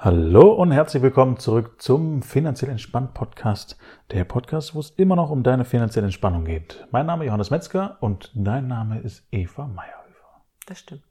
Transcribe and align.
Hallo 0.00 0.52
und 0.52 0.70
herzlich 0.70 1.02
willkommen 1.02 1.38
zurück 1.38 1.82
zum 1.82 2.22
Finanziell 2.22 2.70
Entspannt 2.70 3.14
Podcast, 3.14 3.76
der 4.12 4.22
Podcast, 4.22 4.76
wo 4.76 4.78
es 4.78 4.90
immer 4.90 5.16
noch 5.16 5.30
um 5.30 5.42
deine 5.42 5.64
finanzielle 5.64 6.06
Entspannung 6.06 6.44
geht. 6.44 6.86
Mein 6.92 7.06
Name 7.06 7.24
ist 7.24 7.26
Johannes 7.26 7.50
Metzger 7.50 7.96
und 7.98 8.30
dein 8.32 8.68
Name 8.68 9.00
ist 9.00 9.26
Eva 9.32 9.66
Meyerhöfer. 9.66 10.44
Das 10.66 10.78
stimmt. 10.78 11.02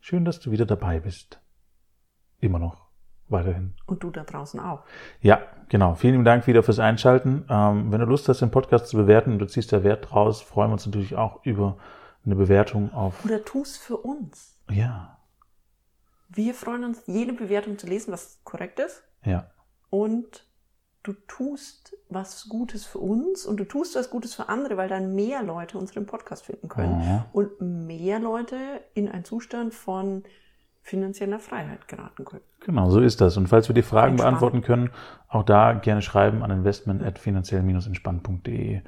Schön, 0.00 0.24
dass 0.24 0.40
du 0.40 0.50
wieder 0.50 0.66
dabei 0.66 0.98
bist. 0.98 1.40
Immer 2.40 2.58
noch. 2.58 2.88
Weiterhin. 3.28 3.74
Und 3.86 4.02
du 4.02 4.10
da 4.10 4.24
draußen 4.24 4.58
auch. 4.58 4.82
Ja, 5.20 5.42
genau. 5.68 5.94
Vielen 5.94 6.24
Dank 6.24 6.48
wieder 6.48 6.64
fürs 6.64 6.80
Einschalten. 6.80 7.44
Ähm, 7.48 7.92
wenn 7.92 8.00
du 8.00 8.06
Lust 8.06 8.28
hast, 8.28 8.40
den 8.42 8.50
Podcast 8.50 8.88
zu 8.88 8.96
bewerten 8.96 9.34
und 9.34 9.38
du 9.38 9.46
ziehst 9.46 9.72
da 9.72 9.84
Wert 9.84 10.10
draus, 10.10 10.42
freuen 10.42 10.70
wir 10.70 10.72
uns 10.72 10.86
natürlich 10.86 11.14
auch 11.14 11.44
über 11.44 11.76
eine 12.26 12.34
Bewertung 12.34 12.92
auf. 12.92 13.24
Oder 13.24 13.44
tu's 13.44 13.76
für 13.76 13.98
uns. 13.98 14.58
Ja. 14.68 15.21
Wir 16.34 16.54
freuen 16.54 16.84
uns, 16.84 17.02
jede 17.06 17.32
Bewertung 17.32 17.78
zu 17.78 17.86
lesen, 17.86 18.12
was 18.12 18.40
korrekt 18.44 18.78
ist. 18.78 19.02
Ja. 19.24 19.50
Und 19.90 20.46
du 21.02 21.14
tust 21.26 21.96
was 22.08 22.48
Gutes 22.48 22.86
für 22.86 22.98
uns 22.98 23.44
und 23.44 23.58
du 23.58 23.64
tust 23.64 23.96
was 23.96 24.10
Gutes 24.10 24.34
für 24.34 24.48
andere, 24.48 24.76
weil 24.76 24.88
dann 24.88 25.14
mehr 25.14 25.42
Leute 25.42 25.78
unseren 25.78 26.06
Podcast 26.06 26.46
finden 26.46 26.68
können. 26.68 26.98
Mhm. 26.98 27.24
Und 27.32 27.60
mehr 27.60 28.20
Leute 28.20 28.56
in 28.94 29.08
einen 29.08 29.24
Zustand 29.24 29.74
von 29.74 30.22
finanzieller 30.82 31.38
Freiheit 31.38 31.86
geraten 31.88 32.24
können. 32.24 32.42
Genau, 32.60 32.88
so 32.90 33.00
ist 33.00 33.20
das. 33.20 33.36
Und 33.36 33.48
falls 33.48 33.68
wir 33.68 33.74
die 33.74 33.82
Fragen 33.82 34.12
Entspannt. 34.12 34.40
beantworten 34.40 34.62
können, 34.62 34.90
auch 35.28 35.44
da 35.44 35.74
gerne 35.74 36.00
schreiben 36.02 36.42
an 36.42 36.50
investment.finanziell-entspannt.de. 36.50 38.80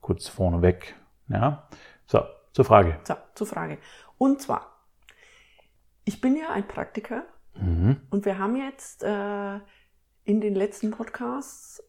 Kurz 0.00 0.28
vorneweg. 0.28 0.94
Ja. 1.28 1.68
So, 2.06 2.22
zur 2.52 2.64
Frage. 2.64 2.98
So, 3.04 3.14
zur 3.34 3.46
Frage. 3.46 3.78
Und 4.18 4.42
zwar, 4.42 4.77
ich 6.08 6.20
bin 6.20 6.36
ja 6.36 6.50
ein 6.50 6.66
Praktiker 6.66 7.24
Mhm. 7.60 8.00
Und 8.10 8.24
wir 8.24 8.38
haben 8.38 8.56
jetzt 8.56 9.02
äh, 9.02 9.60
in 10.24 10.40
den 10.40 10.54
letzten 10.54 10.90
Podcasts 10.90 11.82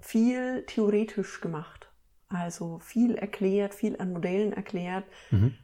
viel 0.00 0.64
theoretisch 0.66 1.40
gemacht. 1.40 1.90
Also 2.28 2.78
viel 2.78 3.16
erklärt, 3.16 3.74
viel 3.74 3.96
an 4.00 4.12
Modellen 4.12 4.52
erklärt. 4.52 5.04
Mhm. 5.30 5.54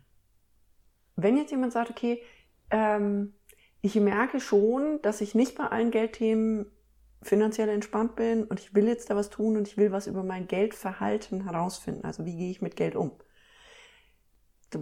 Wenn 1.14 1.36
jetzt 1.36 1.50
jemand 1.50 1.72
sagt, 1.72 1.90
okay, 1.90 2.22
ähm, 2.70 3.34
ich 3.80 3.94
merke 3.94 4.40
schon, 4.40 5.00
dass 5.02 5.20
ich 5.20 5.34
nicht 5.34 5.56
bei 5.56 5.64
allen 5.64 5.90
Geldthemen 5.90 6.66
finanziell 7.22 7.68
entspannt 7.68 8.16
bin 8.16 8.44
und 8.44 8.60
ich 8.60 8.74
will 8.74 8.86
jetzt 8.86 9.08
da 9.10 9.16
was 9.16 9.30
tun 9.30 9.56
und 9.56 9.68
ich 9.68 9.76
will 9.76 9.92
was 9.92 10.06
über 10.06 10.22
mein 10.22 10.48
Geldverhalten 10.48 11.44
herausfinden. 11.44 12.04
Also 12.04 12.26
wie 12.26 12.36
gehe 12.36 12.50
ich 12.50 12.60
mit 12.60 12.76
Geld 12.76 12.94
um? 12.94 13.12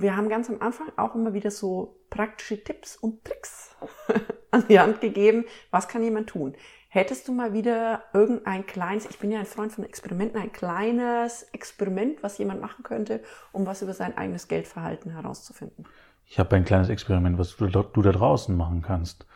Wir 0.00 0.16
haben 0.16 0.28
ganz 0.28 0.48
am 0.48 0.60
Anfang 0.60 0.88
auch 0.96 1.14
immer 1.14 1.34
wieder 1.34 1.50
so 1.50 1.96
praktische 2.10 2.62
Tipps 2.62 2.96
und 2.96 3.24
Tricks 3.24 3.74
an 4.50 4.64
die 4.68 4.78
Hand 4.78 5.00
gegeben. 5.00 5.44
Was 5.70 5.88
kann 5.88 6.02
jemand 6.02 6.28
tun? 6.28 6.54
Hättest 6.88 7.26
du 7.26 7.32
mal 7.32 7.52
wieder 7.52 8.04
irgendein 8.12 8.66
kleines, 8.66 9.06
ich 9.10 9.18
bin 9.18 9.32
ja 9.32 9.40
ein 9.40 9.46
Freund 9.46 9.72
von 9.72 9.84
Experimenten, 9.84 10.40
ein 10.40 10.52
kleines 10.52 11.42
Experiment, 11.52 12.22
was 12.22 12.38
jemand 12.38 12.60
machen 12.60 12.84
könnte, 12.84 13.20
um 13.50 13.66
was 13.66 13.82
über 13.82 13.92
sein 13.92 14.16
eigenes 14.16 14.46
Geldverhalten 14.46 15.10
herauszufinden? 15.10 15.86
Ich 16.24 16.38
habe 16.38 16.54
ein 16.54 16.64
kleines 16.64 16.88
Experiment, 16.88 17.36
was 17.36 17.56
du, 17.56 17.66
du 17.66 18.02
da 18.02 18.12
draußen 18.12 18.56
machen 18.56 18.82
kannst, 18.82 19.26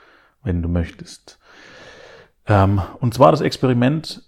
wenn 0.44 0.62
du 0.62 0.68
möchtest. 0.68 1.40
Ähm, 2.46 2.80
und 3.00 3.12
zwar 3.14 3.32
das 3.32 3.40
Experiment, 3.40 4.22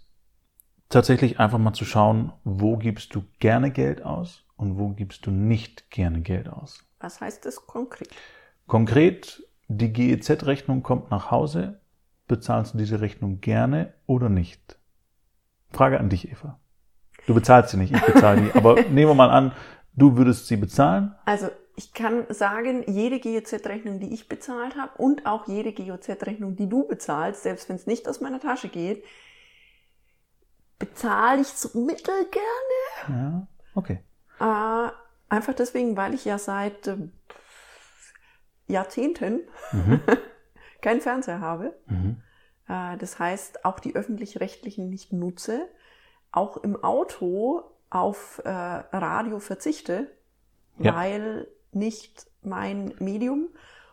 tatsächlich 0.89 1.39
einfach 1.39 1.59
mal 1.59 1.73
zu 1.73 1.85
schauen, 1.85 2.33
wo 2.43 2.77
gibst 2.77 3.15
du 3.15 3.23
gerne 3.39 3.71
Geld 3.71 4.05
aus 4.05 4.45
und 4.61 4.79
wo 4.79 4.91
gibst 4.91 5.25
du 5.25 5.31
nicht 5.31 5.91
gerne 5.91 6.21
Geld 6.21 6.49
aus. 6.49 6.85
Was 7.01 7.21
heißt 7.21 7.47
das 7.47 7.67
konkret? 7.67 8.11
Konkret, 8.67 9.43
die 9.69 9.91
GEZ-Rechnung 9.91 10.83
kommt 10.83 11.11
nach 11.11 11.31
Hause. 11.31 11.81
Bezahlst 12.29 12.75
du 12.75 12.79
diese 12.79 13.01
Rechnung 13.01 13.41
gerne 13.41 13.95
oder 14.07 14.29
nicht? 14.29 14.79
Frage 15.71 15.99
an 15.99 16.11
dich, 16.11 16.31
Eva. 16.31 16.61
Du 17.27 17.35
bezahlst 17.35 17.71
sie 17.71 17.79
nicht, 17.79 17.95
ich 17.95 18.05
bezahle 18.05 18.43
die. 18.43 18.53
Aber 18.53 18.75
nehmen 18.91 19.11
wir 19.11 19.15
mal 19.15 19.31
an, 19.31 19.53
du 19.95 20.17
würdest 20.19 20.47
sie 20.47 20.57
bezahlen. 20.57 21.15
Also 21.25 21.49
ich 21.75 21.95
kann 21.95 22.27
sagen, 22.29 22.85
jede 22.87 23.19
GEZ-Rechnung, 23.19 23.99
die 23.99 24.13
ich 24.13 24.29
bezahlt 24.29 24.77
habe 24.77 24.93
und 24.99 25.25
auch 25.25 25.49
jede 25.49 25.73
GEZ-Rechnung, 25.73 26.57
die 26.57 26.69
du 26.69 26.87
bezahlst, 26.87 27.45
selbst 27.45 27.69
wenn 27.71 27.77
es 27.77 27.87
nicht 27.87 28.07
aus 28.07 28.21
meiner 28.21 28.41
Tasche 28.41 28.69
geht, 28.69 29.05
bezahle 30.79 31.41
ich 31.41 31.49
so 31.49 31.79
mittelgerne. 31.79 32.29
Ja, 33.09 33.47
okay. 33.75 34.01
Äh, 34.41 34.91
einfach 35.29 35.55
deswegen, 35.55 35.97
weil 35.97 36.15
ich 36.15 36.25
ja 36.25 36.39
seit 36.39 36.87
äh, 36.89 36.97
Jahrzehnten 38.67 39.41
Mhm. 39.73 40.01
keinen 40.83 41.01
Fernseher 41.01 41.41
habe. 41.41 41.75
Mhm. 41.87 42.23
Äh, 42.69 42.97
das 42.99 43.19
heißt, 43.19 43.65
auch 43.65 43.81
die 43.81 43.95
öffentlich-rechtlichen 43.95 44.89
nicht 44.89 45.13
nutze, 45.13 45.69
auch 46.33 46.57
im 46.59 46.83
Auto 46.83 47.63
auf 47.91 48.41
äh, 48.45 48.49
Radio 48.51 49.41
verzichte, 49.41 50.11
Ja. 50.79 50.95
weil 50.95 51.49
nicht 51.73 52.27
mein 52.43 52.95
Medium 52.99 53.49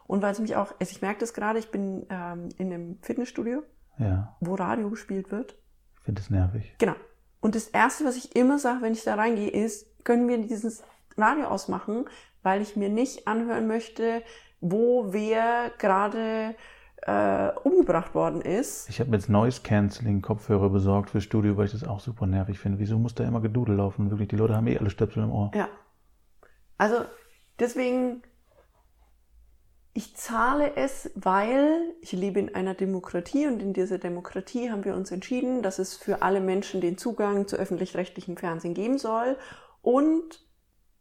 und 0.05 0.21
weil 0.21 0.31
es 0.31 0.39
mich 0.39 0.55
auch, 0.55 0.71
also 0.79 0.91
ich 0.91 1.01
merke 1.01 1.19
das 1.19 1.33
gerade, 1.33 1.59
ich 1.59 1.69
bin 1.71 2.05
ähm, 2.09 2.49
in 2.57 2.71
einem 2.71 2.99
Fitnessstudio, 3.01 3.63
Ja, 3.97 4.35
wo 4.39 4.55
Radio 4.55 4.89
gespielt 4.89 5.31
wird. 5.31 5.57
ich 5.97 6.03
finde 6.05 6.21
es 6.21 6.29
nervig. 6.29 6.75
Genau. 6.77 6.95
Und 7.39 7.55
das 7.55 7.67
Erste, 7.67 8.05
was 8.05 8.17
ich 8.17 8.35
immer 8.35 8.59
sage, 8.59 8.81
wenn 8.81 8.93
ich 8.93 9.03
da 9.03 9.15
reingehe, 9.15 9.49
ist, 9.49 9.85
können 10.03 10.27
wir 10.27 10.37
dieses 10.37 10.83
Radio 11.17 11.45
ausmachen, 11.45 12.05
weil 12.43 12.61
ich 12.61 12.75
mir 12.75 12.89
nicht 12.89 13.27
anhören 13.27 13.67
möchte, 13.67 14.23
wo 14.61 15.13
wer 15.13 15.71
gerade 15.77 16.55
äh, 17.03 17.51
umgebracht 17.63 18.15
worden 18.15 18.41
ist. 18.41 18.89
Ich 18.89 18.99
habe 18.99 19.09
mir 19.09 19.17
jetzt 19.17 19.29
Noise 19.29 19.61
Cancelling 19.63 20.21
Kopfhörer 20.21 20.69
besorgt 20.69 21.11
fürs 21.11 21.23
Studio, 21.23 21.57
weil 21.57 21.65
ich 21.65 21.71
das 21.71 21.83
auch 21.83 21.99
super 21.99 22.25
nervig 22.25 22.59
finde. 22.59 22.79
Wieso 22.79 22.97
muss 22.97 23.15
da 23.15 23.23
immer 23.23 23.41
Gedudel 23.41 23.75
laufen? 23.75 24.09
Wirklich, 24.09 24.29
die 24.29 24.35
Leute 24.35 24.55
haben 24.55 24.67
eh 24.67 24.77
alle 24.77 24.89
Stöpsel 24.89 25.23
im 25.23 25.31
Ohr. 25.31 25.51
Ja. 25.53 25.69
Also 26.77 26.97
deswegen, 27.59 28.23
ich 29.97 30.15
zahle 30.15 30.75
es, 30.75 31.09
weil 31.15 31.95
ich 32.01 32.11
lebe 32.11 32.39
in 32.39 32.53
einer 32.53 32.75
Demokratie 32.75 33.47
und 33.47 33.63
in 33.63 33.73
dieser 33.73 33.97
Demokratie 33.97 34.69
haben 34.69 34.85
wir 34.85 34.93
uns 34.93 35.09
entschieden, 35.09 35.63
dass 35.63 35.79
es 35.79 35.95
für 35.95 36.21
alle 36.21 36.39
Menschen 36.39 36.81
den 36.81 36.99
Zugang 36.99 37.47
zu 37.47 37.55
öffentlich-rechtlichem 37.55 38.37
Fernsehen 38.37 38.75
geben 38.75 38.99
soll. 38.99 39.37
Und 39.81 40.45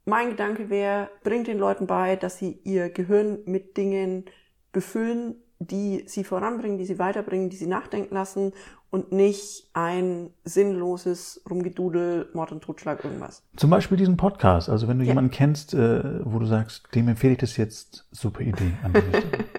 mein 0.06 0.31
Gedanke 0.31 0.71
wäre, 0.71 1.11
bringt 1.23 1.47
den 1.47 1.59
Leuten 1.59 1.87
bei, 1.87 2.17
dass 2.17 2.39
sie 2.39 2.59
ihr 2.65 2.89
Gehirn 2.89 3.41
mit 3.45 3.77
Dingen 3.77 4.25
befüllen, 4.73 5.43
die 5.59 6.05
sie 6.06 6.25
voranbringen, 6.25 6.79
die 6.79 6.87
sie 6.87 6.99
weiterbringen, 6.99 7.51
die 7.51 7.56
sie 7.56 7.67
nachdenken 7.67 8.15
lassen 8.15 8.55
und 8.91 9.13
nicht 9.13 9.69
ein 9.75 10.31
sinnloses 10.45 11.43
Rumgedudel, 11.51 12.29
Mord 12.33 12.53
und 12.53 12.63
Totschlag, 12.63 13.05
irgendwas. 13.05 13.43
Zum 13.57 13.71
Beispiel 13.71 13.97
diesen 13.99 14.17
Podcast. 14.17 14.69
Also 14.69 14.89
wenn 14.89 14.99
du 14.99 15.05
Ja. 15.05 15.11
jemanden 15.11 15.31
kennst, 15.31 15.75
äh, 15.75 16.25
wo 16.25 16.39
du 16.39 16.47
sagst, 16.47 16.89
dem 16.95 17.09
empfehle 17.09 17.33
ich 17.35 17.39
das 17.39 17.57
jetzt, 17.57 18.07
super 18.11 18.41
Idee. 18.41 18.73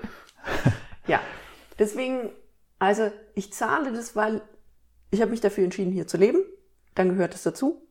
Ja, 1.08 1.22
deswegen, 1.80 2.30
also 2.80 3.12
ich 3.34 3.54
zahle 3.54 3.94
das, 3.94 4.16
weil 4.16 4.42
ich 5.10 5.22
habe 5.22 5.32
mich 5.32 5.40
dafür 5.42 5.64
entschieden, 5.64 5.92
hier 5.92 6.08
zu 6.08 6.18
leben. 6.18 6.40
Dann 6.96 7.10
gehört 7.10 7.34
es 7.36 7.44
dazu. 7.44 7.82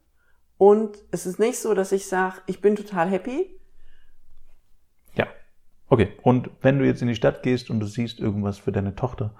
Und 0.58 0.98
es 1.10 1.26
ist 1.26 1.38
nicht 1.38 1.58
so, 1.58 1.72
dass 1.74 1.92
ich 1.92 2.06
sage, 2.08 2.36
ich 2.46 2.60
bin 2.60 2.76
total 2.76 3.08
happy. 3.08 3.58
Ja. 5.14 5.26
Okay. 5.88 6.12
Und 6.22 6.50
wenn 6.62 6.78
du 6.78 6.84
jetzt 6.86 7.00
in 7.02 7.08
die 7.08 7.14
Stadt 7.14 7.42
gehst 7.42 7.70
und 7.70 7.80
du 7.80 7.86
siehst 7.86 8.20
irgendwas 8.20 8.58
für 8.58 8.72
deine 8.72 8.94
Tochter 8.94 9.34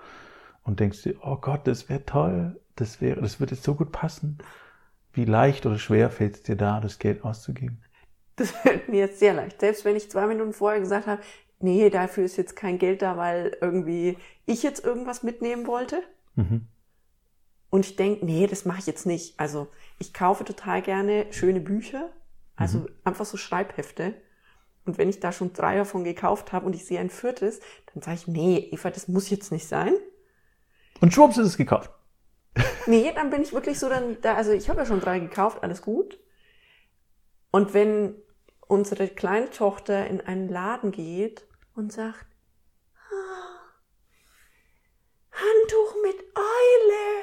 und 0.67 0.81
denkst 0.81 1.03
dir, 1.03 1.15
oh 1.23 1.37
Gott, 1.37 1.67
das 1.67 1.89
wäre 1.89 2.05
toll, 2.05 2.61
das 2.75 3.01
wäre, 3.01 3.21
das 3.21 3.41
wird 3.41 3.53
jetzt 3.53 3.63
so 3.63 3.75
gut 3.75 3.93
passen. 3.93 4.39
Wie 5.13 5.25
leicht 5.25 5.65
oder 5.65 5.79
schwer 5.79 6.11
fällt 6.11 6.35
es 6.35 6.43
dir 6.43 6.57
da, 6.57 6.81
das 6.81 6.99
Geld 6.99 7.25
auszugeben? 7.25 7.81
Das 8.35 8.51
fällt 8.51 8.89
mir 8.89 9.01
jetzt 9.01 9.19
sehr 9.19 9.33
leicht. 9.33 9.61
Selbst 9.61 9.85
wenn 9.85 9.97
ich 9.97 10.11
zwei 10.11 10.27
Minuten 10.27 10.53
vorher 10.53 10.81
gesagt 10.81 11.07
habe, 11.07 11.23
nee, 11.61 11.89
dafür 11.89 12.25
ist 12.25 12.37
jetzt 12.37 12.55
kein 12.55 12.79
Geld 12.79 13.01
da, 13.01 13.17
weil 13.17 13.57
irgendwie 13.61 14.19
ich 14.45 14.63
jetzt 14.63 14.85
irgendwas 14.85 15.23
mitnehmen 15.23 15.67
wollte. 15.67 16.03
Mhm. 16.35 16.67
Und 17.71 17.87
ich 17.87 17.97
denke, 17.97 18.27
nee, 18.27 18.47
das 18.47 18.65
mache 18.65 18.81
ich 18.81 18.87
jetzt 18.87 19.07
nicht. 19.07 19.39
Also 19.41 19.69
ich 19.99 20.13
kaufe 20.13 20.45
total 20.45 20.83
gerne 20.83 21.27
schöne 21.31 21.61
Bücher, 21.61 22.11
also 22.57 22.87
einfach 23.05 23.25
so 23.25 23.37
Schreibhefte. 23.37 24.15
Und 24.85 24.99
wenn 24.99 25.09
ich 25.09 25.21
da 25.21 25.33
schon 25.33 25.53
drei 25.53 25.77
davon 25.77 26.05
gekauft 26.05 26.53
habe 26.53 26.67
und 26.67 26.75
ich 26.75 26.85
sehe 26.85 27.01
ein 27.01 27.11
viertes, 27.11 27.61
dann 27.93 28.03
sage 28.03 28.17
ich, 28.17 28.29
nee, 28.29 28.69
Eva, 28.71 28.91
das 28.91 29.09
muss 29.09 29.31
jetzt 29.31 29.51
nicht 29.51 29.67
sein. 29.67 29.95
Und 31.07 31.13
schwupps 31.13 31.37
ist 31.39 31.47
es 31.47 31.57
gekauft. 31.57 31.93
Nee, 32.89 33.13
dann 33.15 33.31
bin 33.31 33.43
ich 33.43 33.53
wirklich 33.53 33.79
so 33.79 33.89
dann, 33.89 34.21
da, 34.23 34.35
also 34.35 34.51
ich 34.51 34.69
habe 34.69 34.81
ja 34.81 34.87
schon 34.87 35.01
drei 35.01 35.21
gekauft, 35.21 35.63
alles 35.63 35.83
gut. 35.83 36.19
Und 37.53 37.75
wenn 37.75 38.17
unsere 38.67 39.07
kleine 39.07 39.51
Tochter 39.51 40.09
in 40.09 40.21
einen 40.21 40.49
Laden 40.49 40.91
geht 40.91 41.47
und 41.77 41.93
sagt, 41.93 42.27
"Ah, 43.09 43.71
Handtuch 45.31 45.95
mit 46.03 46.17
Eule, 46.35 47.23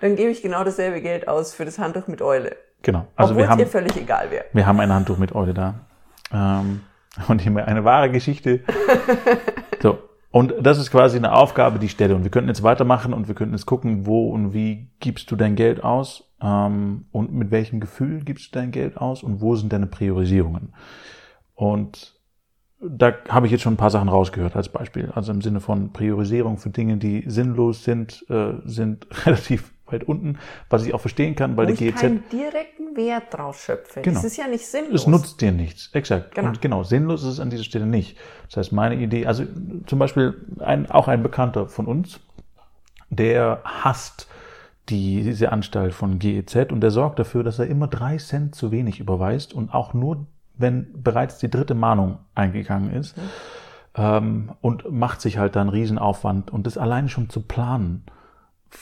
dann 0.00 0.16
gebe 0.16 0.30
ich 0.30 0.40
genau 0.40 0.64
dasselbe 0.64 1.02
Geld 1.02 1.28
aus 1.28 1.52
für 1.52 1.66
das 1.66 1.78
Handtuch 1.78 2.06
mit 2.06 2.22
Eule. 2.22 2.56
Genau. 2.80 3.08
Also 3.14 3.32
Obwohl 3.32 3.36
wir 3.36 3.44
es 3.44 3.50
haben, 3.50 3.58
ihr 3.60 3.66
völlig 3.66 3.96
egal 3.98 4.30
wäre. 4.30 4.46
wir 4.54 4.66
haben 4.66 4.80
ein 4.80 4.90
Handtuch 4.90 5.18
mit 5.18 5.34
Eule 5.34 5.52
da. 5.52 5.86
Ähm, 6.32 6.80
und 7.28 7.44
mal 7.50 7.64
eine 7.64 7.84
wahre 7.84 8.10
Geschichte. 8.10 8.64
So. 9.82 9.98
Und 10.32 10.54
das 10.60 10.78
ist 10.78 10.90
quasi 10.90 11.18
eine 11.18 11.32
Aufgabe, 11.32 11.78
die 11.78 11.86
ich 11.86 11.92
stelle. 11.92 12.16
Und 12.16 12.24
wir 12.24 12.30
könnten 12.30 12.48
jetzt 12.48 12.62
weitermachen 12.62 13.12
und 13.12 13.28
wir 13.28 13.34
könnten 13.34 13.54
jetzt 13.54 13.66
gucken, 13.66 14.06
wo 14.06 14.30
und 14.30 14.54
wie 14.54 14.88
gibst 14.98 15.30
du 15.30 15.36
dein 15.36 15.56
Geld 15.56 15.84
aus 15.84 16.24
ähm, 16.40 17.04
und 17.12 17.32
mit 17.32 17.50
welchem 17.50 17.80
Gefühl 17.80 18.24
gibst 18.24 18.54
du 18.54 18.58
dein 18.58 18.70
Geld 18.70 18.96
aus 18.96 19.22
und 19.22 19.42
wo 19.42 19.54
sind 19.56 19.72
deine 19.72 19.86
Priorisierungen. 19.86 20.72
Und 21.54 22.14
da 22.80 23.12
habe 23.28 23.46
ich 23.46 23.52
jetzt 23.52 23.60
schon 23.60 23.74
ein 23.74 23.78
paar 23.78 23.90
Sachen 23.90 24.08
rausgehört 24.08 24.56
als 24.56 24.70
Beispiel. 24.70 25.12
Also 25.14 25.32
im 25.32 25.42
Sinne 25.42 25.60
von 25.60 25.92
Priorisierung 25.92 26.56
für 26.56 26.70
Dinge, 26.70 26.96
die 26.96 27.24
sinnlos 27.26 27.84
sind, 27.84 28.24
äh, 28.30 28.54
sind 28.64 29.06
relativ 29.26 29.72
weit 29.92 30.04
unten, 30.04 30.38
was 30.70 30.86
ich 30.86 30.94
auch 30.94 31.00
verstehen 31.00 31.34
kann, 31.34 31.56
weil 31.56 31.66
Wo 31.66 31.72
die 31.72 31.86
ich 31.86 31.94
GEZ 31.94 32.00
keinen 32.00 32.24
direkten 32.30 32.96
Wert 32.96 33.24
drauf 33.30 33.60
schöpfe. 33.60 34.02
Genau. 34.02 34.14
Das 34.14 34.24
ist 34.24 34.36
ja 34.36 34.46
nicht 34.46 34.66
sinnlos. 34.66 35.02
es 35.02 35.06
nutzt 35.06 35.40
dir 35.40 35.52
nichts. 35.52 35.90
Exakt. 35.92 36.34
Genau. 36.34 36.48
Und 36.48 36.60
genau, 36.60 36.82
sinnlos 36.82 37.22
ist 37.22 37.28
es 37.28 37.40
an 37.40 37.50
dieser 37.50 37.64
Stelle 37.64 37.86
nicht. 37.86 38.18
Das 38.48 38.58
heißt, 38.58 38.72
meine 38.72 38.96
Idee, 38.96 39.26
also 39.26 39.44
zum 39.86 39.98
Beispiel 39.98 40.34
ein, 40.60 40.90
auch 40.90 41.08
ein 41.08 41.22
Bekannter 41.22 41.66
von 41.68 41.86
uns, 41.86 42.20
der 43.10 43.60
hasst 43.64 44.28
die, 44.88 45.22
diese 45.22 45.52
Anstalt 45.52 45.94
von 45.94 46.18
GEZ 46.18 46.72
und 46.72 46.80
der 46.80 46.90
sorgt 46.90 47.18
dafür, 47.18 47.44
dass 47.44 47.58
er 47.58 47.66
immer 47.66 47.86
drei 47.86 48.16
Cent 48.16 48.54
zu 48.54 48.70
wenig 48.70 49.00
überweist 49.00 49.54
und 49.54 49.72
auch 49.72 49.94
nur, 49.94 50.26
wenn 50.56 51.02
bereits 51.02 51.38
die 51.38 51.50
dritte 51.50 51.74
Mahnung 51.74 52.18
eingegangen 52.34 52.92
ist 52.92 53.16
ähm, 53.94 54.52
und 54.60 54.90
macht 54.90 55.20
sich 55.20 55.38
halt 55.38 55.56
da 55.56 55.60
einen 55.60 55.70
Riesenaufwand 55.70 56.50
und 56.50 56.66
das 56.66 56.78
alleine 56.78 57.08
schon 57.08 57.30
zu 57.30 57.42
planen 57.42 58.04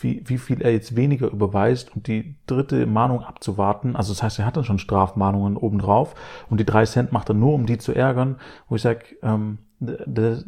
wie, 0.00 0.22
wie 0.26 0.38
viel 0.38 0.62
er 0.62 0.72
jetzt 0.72 0.96
weniger 0.96 1.30
überweist 1.30 1.94
und 1.94 2.06
die 2.06 2.36
dritte 2.46 2.86
Mahnung 2.86 3.22
abzuwarten. 3.22 3.96
Also 3.96 4.12
das 4.12 4.22
heißt, 4.22 4.38
er 4.38 4.46
hat 4.46 4.56
dann 4.56 4.64
schon 4.64 4.78
Strafmahnungen 4.78 5.56
obendrauf 5.56 6.14
und 6.48 6.60
die 6.60 6.64
drei 6.64 6.84
Cent 6.84 7.12
macht 7.12 7.28
er 7.28 7.34
nur, 7.34 7.54
um 7.54 7.66
die 7.66 7.78
zu 7.78 7.92
ärgern, 7.92 8.36
wo 8.68 8.76
ich 8.76 8.82
sage, 8.82 9.04
ähm, 9.22 9.58
der 9.80 10.44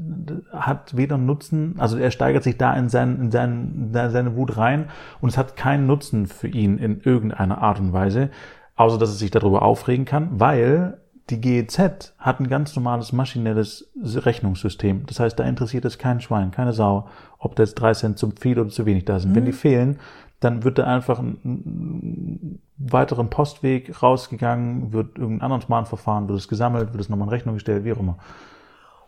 hat 0.53 0.95
weder 0.97 1.17
Nutzen, 1.17 1.77
also 1.79 1.97
er 1.97 2.11
steigert 2.11 2.43
sich 2.43 2.59
da 2.59 2.75
in, 2.75 2.91
sein, 2.91 3.19
in, 3.19 3.31
sein, 3.31 3.91
in 3.95 4.11
seine 4.11 4.37
Wut 4.37 4.59
rein 4.59 4.91
und 5.23 5.31
es 5.31 5.39
hat 5.39 5.57
keinen 5.57 5.87
Nutzen 5.87 6.27
für 6.27 6.49
ihn 6.49 6.77
in 6.77 7.01
irgendeiner 7.01 7.63
Art 7.63 7.81
und 7.81 7.95
Weise, 7.95 8.31
außer 8.77 8.99
dass 8.99 9.09
er 9.09 9.17
sich 9.17 9.31
darüber 9.31 9.63
aufregen 9.63 10.05
kann, 10.05 10.29
weil 10.39 10.99
die 11.33 11.41
GEZ 11.41 12.13
hat 12.19 12.41
ein 12.41 12.49
ganz 12.49 12.77
normales 12.77 13.13
maschinelles 13.13 13.91
Rechnungssystem. 14.03 15.07
Das 15.07 15.19
heißt, 15.19 15.39
da 15.39 15.45
interessiert 15.45 15.87
es 15.87 15.97
kein 15.97 16.21
Schwein, 16.21 16.51
keine 16.51 16.75
Sau, 16.75 17.09
ob 17.39 17.57
da 17.57 17.63
jetzt 17.63 17.75
drei 17.75 17.95
Cent 17.95 18.19
zu 18.19 18.31
viel 18.39 18.59
oder 18.59 18.69
zu 18.69 18.85
wenig 18.85 19.07
da 19.07 19.19
sind. 19.19 19.35
Wenn 19.35 19.47
die 19.47 19.53
fehlen, 19.53 19.99
dann 20.41 20.63
wird 20.63 20.79
da 20.79 20.85
einfach 20.85 21.21
ein, 21.21 21.39
ein 21.45 22.63
weiteren 22.77 23.31
Postweg 23.31 24.03
rausgegangen, 24.03 24.93
wird 24.93 25.17
irgendein 25.19 25.47
anderes 25.47 25.71
Mahnverfahren, 25.71 26.29
wird 26.29 26.39
es 26.39 26.49
gesammelt, 26.49 26.93
wird 26.93 27.01
es 27.01 27.09
nochmal 27.09 27.29
in 27.29 27.33
Rechnung 27.33 27.55
gestellt, 27.55 27.85
wie 27.85 27.93
auch 27.93 28.01
immer. 28.01 28.19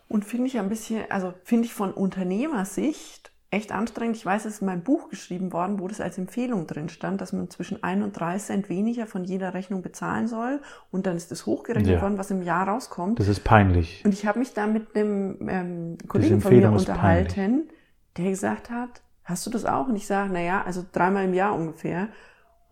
Und 0.08 0.24
finde 0.24 0.46
ich 0.46 0.58
ein 0.58 0.68
bisschen, 0.70 1.02
also 1.10 1.34
finde 1.42 1.66
ich 1.66 1.74
von 1.74 1.92
Unternehmersicht 1.92 3.32
echt 3.54 3.72
anstrengend. 3.72 4.16
Ich 4.16 4.26
weiß, 4.26 4.44
es 4.44 4.54
ist 4.54 4.60
in 4.60 4.66
meinem 4.66 4.82
Buch 4.82 5.08
geschrieben 5.08 5.52
worden, 5.52 5.78
wo 5.80 5.88
das 5.88 6.00
als 6.00 6.18
Empfehlung 6.18 6.66
drin 6.66 6.88
stand, 6.88 7.20
dass 7.20 7.32
man 7.32 7.48
zwischen 7.50 7.82
ein 7.82 8.02
und 8.02 8.12
drei 8.18 8.36
Cent 8.38 8.68
weniger 8.68 9.06
von 9.06 9.24
jeder 9.24 9.54
Rechnung 9.54 9.80
bezahlen 9.82 10.26
soll. 10.28 10.60
Und 10.90 11.06
dann 11.06 11.16
ist 11.16 11.30
das 11.30 11.46
hochgerechnet 11.46 11.94
Ja. 11.96 12.02
worden, 12.02 12.18
was 12.18 12.30
im 12.30 12.42
Jahr 12.42 12.68
rauskommt. 12.68 13.18
Das 13.18 13.28
ist 13.28 13.44
peinlich. 13.44 14.02
Und 14.04 14.12
ich 14.12 14.26
habe 14.26 14.38
mich 14.40 14.52
da 14.52 14.66
mit 14.66 14.94
einem 14.94 15.48
ähm, 15.48 15.98
Kollegen 16.08 16.40
von 16.40 16.54
mir 16.54 16.70
unterhalten, 16.70 17.68
der 18.16 18.30
gesagt 18.30 18.70
hat, 18.70 19.00
hast 19.24 19.46
du 19.46 19.50
das 19.50 19.64
auch? 19.64 19.88
Und 19.88 19.96
ich 19.96 20.06
sage, 20.06 20.32
naja, 20.32 20.62
also 20.66 20.84
dreimal 20.92 21.24
im 21.24 21.34
Jahr 21.34 21.54
ungefähr. 21.54 22.08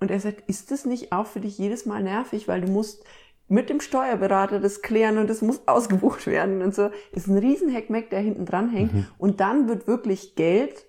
Und 0.00 0.11
er 0.11 0.19
sagt, 0.20 0.43
ist 0.49 0.70
das 0.73 0.84
nicht 0.84 1.12
auch 1.12 1.26
für 1.26 1.40
dich 1.40 1.56
jedes 1.58 1.87
Mal 1.87 2.02
nervig, 2.02 2.49
weil 2.49 2.61
du 2.61 2.70
musst 2.70 3.05
mit 3.52 3.69
dem 3.69 3.81
Steuerberater 3.81 4.60
das 4.60 4.81
klären 4.81 5.19
und 5.19 5.28
das 5.28 5.43
muss 5.43 5.60
ausgebucht 5.69 6.26
werden 6.26 6.62
und 6.62 6.75
so. 6.75 6.90
Ist 7.12 7.28
ein 7.28 7.37
riesen 7.37 7.69
Heckmeck, 7.69 8.10
der 8.10 8.20
hinten 8.20 8.46
dran 8.46 8.70
hängt. 8.70 8.94
Mhm. 8.94 9.06
Und 9.19 9.40
dann 9.40 9.69
wird 9.69 9.87
wirklich 9.87 10.34
Geld, 10.34 10.87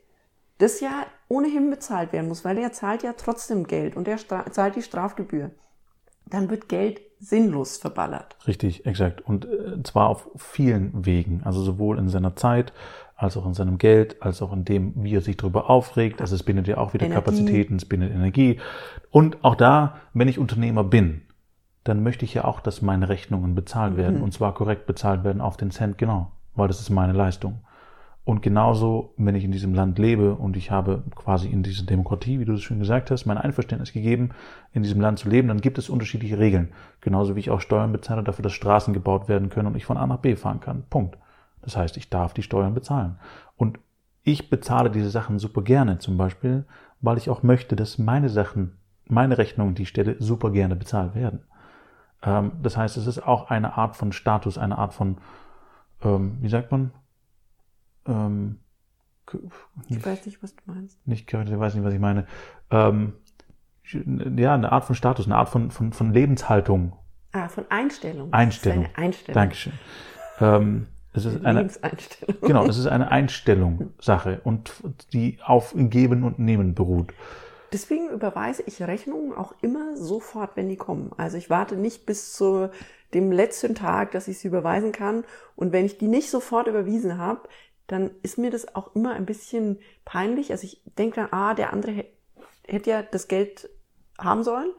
das 0.59 0.79
ja 0.79 1.05
ohnehin 1.27 1.69
bezahlt 1.69 2.13
werden 2.13 2.29
muss, 2.29 2.45
weil 2.45 2.57
er 2.57 2.71
zahlt 2.71 3.03
ja 3.03 3.13
trotzdem 3.17 3.67
Geld 3.67 3.97
und 3.97 4.07
er 4.07 4.17
zahlt 4.17 4.75
die 4.75 4.81
Strafgebühr. 4.81 5.51
Dann 6.27 6.49
wird 6.49 6.69
Geld 6.69 7.01
sinnlos 7.19 7.77
verballert. 7.77 8.37
Richtig, 8.47 8.85
exakt. 8.85 9.21
Und 9.21 9.45
äh, 9.45 9.83
zwar 9.83 10.09
auf 10.09 10.29
vielen 10.37 11.05
Wegen. 11.05 11.41
Also 11.43 11.61
sowohl 11.61 11.99
in 11.99 12.07
seiner 12.07 12.35
Zeit, 12.35 12.71
als 13.15 13.35
auch 13.35 13.45
in 13.45 13.53
seinem 13.53 13.77
Geld, 13.77 14.21
als 14.21 14.41
auch 14.41 14.53
in 14.53 14.63
dem, 14.63 14.93
wie 15.03 15.15
er 15.15 15.21
sich 15.21 15.35
darüber 15.35 15.69
aufregt. 15.69 16.21
Also 16.21 16.35
es 16.35 16.43
bindet 16.43 16.67
ja 16.67 16.77
auch 16.77 16.93
wieder 16.93 17.05
Energie. 17.05 17.21
Kapazitäten, 17.21 17.75
es 17.75 17.85
bindet 17.85 18.11
Energie. 18.11 18.59
Und 19.11 19.43
auch 19.43 19.55
da, 19.55 19.97
wenn 20.13 20.29
ich 20.29 20.39
Unternehmer 20.39 20.83
bin, 20.83 21.23
dann 21.83 22.03
möchte 22.03 22.25
ich 22.25 22.33
ja 22.33 22.45
auch, 22.45 22.59
dass 22.59 22.81
meine 22.81 23.09
Rechnungen 23.09 23.55
bezahlt 23.55 23.97
werden. 23.97 24.21
Und 24.21 24.33
zwar 24.33 24.53
korrekt 24.53 24.85
bezahlt 24.85 25.23
werden 25.23 25.41
auf 25.41 25.57
den 25.57 25.71
Cent 25.71 25.97
genau. 25.97 26.31
Weil 26.55 26.67
das 26.67 26.79
ist 26.79 26.89
meine 26.89 27.13
Leistung. 27.13 27.59
Und 28.25 28.41
genauso, 28.41 29.13
wenn 29.17 29.35
ich 29.35 29.43
in 29.43 29.51
diesem 29.51 29.73
Land 29.73 29.99
lebe 29.99 30.35
und 30.35 30.55
ich 30.55 30.71
habe 30.71 31.03
quasi 31.13 31.49
in 31.49 31.61
dieser 31.61 31.85
Demokratie, 31.85 32.39
wie 32.39 32.45
du 32.45 32.53
es 32.53 32.61
schon 32.61 32.79
gesagt 32.79 33.11
hast, 33.11 33.25
mein 33.25 33.37
Einverständnis 33.37 33.91
gegeben, 33.91 34.29
in 34.71 34.81
diesem 34.81 35.01
Land 35.01 35.19
zu 35.19 35.27
leben, 35.27 35.49
dann 35.49 35.59
gibt 35.59 35.77
es 35.77 35.89
unterschiedliche 35.89 36.39
Regeln. 36.39 36.69
Genauso 37.01 37.35
wie 37.35 37.41
ich 37.41 37.49
auch 37.49 37.59
Steuern 37.59 37.91
bezahle 37.91 38.23
dafür, 38.23 38.43
dass 38.43 38.53
Straßen 38.53 38.93
gebaut 38.93 39.27
werden 39.27 39.49
können 39.49 39.67
und 39.67 39.75
ich 39.75 39.85
von 39.85 39.97
A 39.97 40.07
nach 40.07 40.19
B 40.19 40.37
fahren 40.37 40.61
kann. 40.61 40.83
Punkt. 40.89 41.17
Das 41.63 41.75
heißt, 41.75 41.97
ich 41.97 42.09
darf 42.09 42.33
die 42.33 42.43
Steuern 42.43 42.73
bezahlen. 42.73 43.17
Und 43.57 43.79
ich 44.23 44.49
bezahle 44.49 44.89
diese 44.89 45.09
Sachen 45.09 45.37
super 45.37 45.61
gerne, 45.61 45.97
zum 45.97 46.17
Beispiel, 46.17 46.63
weil 47.01 47.17
ich 47.17 47.29
auch 47.29 47.43
möchte, 47.43 47.75
dass 47.75 47.97
meine 47.97 48.29
Sachen, 48.29 48.77
meine 49.05 49.37
Rechnungen, 49.37 49.75
die 49.75 49.83
ich 49.83 49.89
stelle, 49.89 50.15
super 50.19 50.51
gerne 50.51 50.77
bezahlt 50.77 51.13
werden. 51.13 51.41
Ähm, 52.25 52.53
das 52.61 52.77
heißt, 52.77 52.97
es 52.97 53.07
ist 53.07 53.25
auch 53.25 53.49
eine 53.49 53.77
Art 53.77 53.95
von 53.95 54.11
Status, 54.11 54.57
eine 54.57 54.77
Art 54.77 54.93
von, 54.93 55.17
ähm, 56.03 56.37
wie 56.41 56.49
sagt 56.49 56.71
man? 56.71 56.91
Ähm, 58.07 58.59
k- 59.25 59.39
Ich 59.87 60.05
weiß 60.05 60.25
nicht, 60.25 60.41
was 60.43 60.55
du 60.55 60.61
meinst. 60.65 61.05
nicht 61.07 61.27
Charakter, 61.27 61.53
ich 61.53 61.59
weiß 61.59 61.75
nicht, 61.75 61.83
was 61.83 61.93
ich 61.93 61.99
meine. 61.99 62.25
Ähm, 62.71 63.13
ja, 64.37 64.53
eine 64.53 64.71
Art 64.71 64.85
von 64.85 64.95
Status, 64.95 65.25
eine 65.25 65.35
Art 65.35 65.49
von, 65.49 65.69
von, 65.71 65.91
von 65.91 66.13
Lebenshaltung. 66.13 66.93
Ah, 67.33 67.49
von 67.49 67.65
Einstellung. 67.69 68.31
Einstellung. 68.31 68.87
Einstellung. 68.95 69.33
Dankeschön. 69.33 69.73
Ähm, 70.39 70.87
es 71.13 71.25
ist 71.25 71.43
eine, 71.45 71.59
Lebenseinstellung. 71.59 72.35
genau, 72.41 72.65
es 72.65 72.77
ist 72.77 72.87
eine 72.87 73.11
Einstellungssache 73.11 74.41
und 74.43 74.71
die 75.13 75.39
auf 75.43 75.73
Geben 75.75 76.23
und 76.23 76.39
Nehmen 76.39 76.73
beruht. 76.73 77.13
Deswegen 77.73 78.09
überweise 78.09 78.63
ich 78.67 78.81
Rechnungen 78.83 79.33
auch 79.33 79.55
immer 79.61 79.97
sofort, 79.97 80.51
wenn 80.55 80.69
die 80.69 80.77
kommen. 80.77 81.11
Also 81.17 81.37
ich 81.37 81.49
warte 81.49 81.75
nicht 81.75 82.05
bis 82.05 82.33
zu 82.33 82.69
dem 83.13 83.31
letzten 83.31 83.73
Tag, 83.75 84.11
dass 84.11 84.27
ich 84.27 84.37
sie 84.39 84.47
überweisen 84.47 84.91
kann. 84.91 85.23
Und 85.55 85.71
wenn 85.71 85.85
ich 85.85 85.97
die 85.97 86.07
nicht 86.07 86.29
sofort 86.29 86.67
überwiesen 86.67 87.17
habe, 87.17 87.41
dann 87.87 88.11
ist 88.21 88.37
mir 88.37 88.51
das 88.51 88.75
auch 88.75 88.95
immer 88.95 89.13
ein 89.13 89.25
bisschen 89.25 89.79
peinlich. 90.05 90.51
Also 90.51 90.65
ich 90.65 90.81
denke 90.97 91.15
dann, 91.17 91.29
ah, 91.31 91.53
der 91.53 91.73
andere 91.73 91.91
hä- 91.91 92.05
hätte 92.67 92.89
ja 92.91 93.01
das 93.03 93.27
Geld 93.27 93.69
haben 94.19 94.43
sollen. 94.43 94.69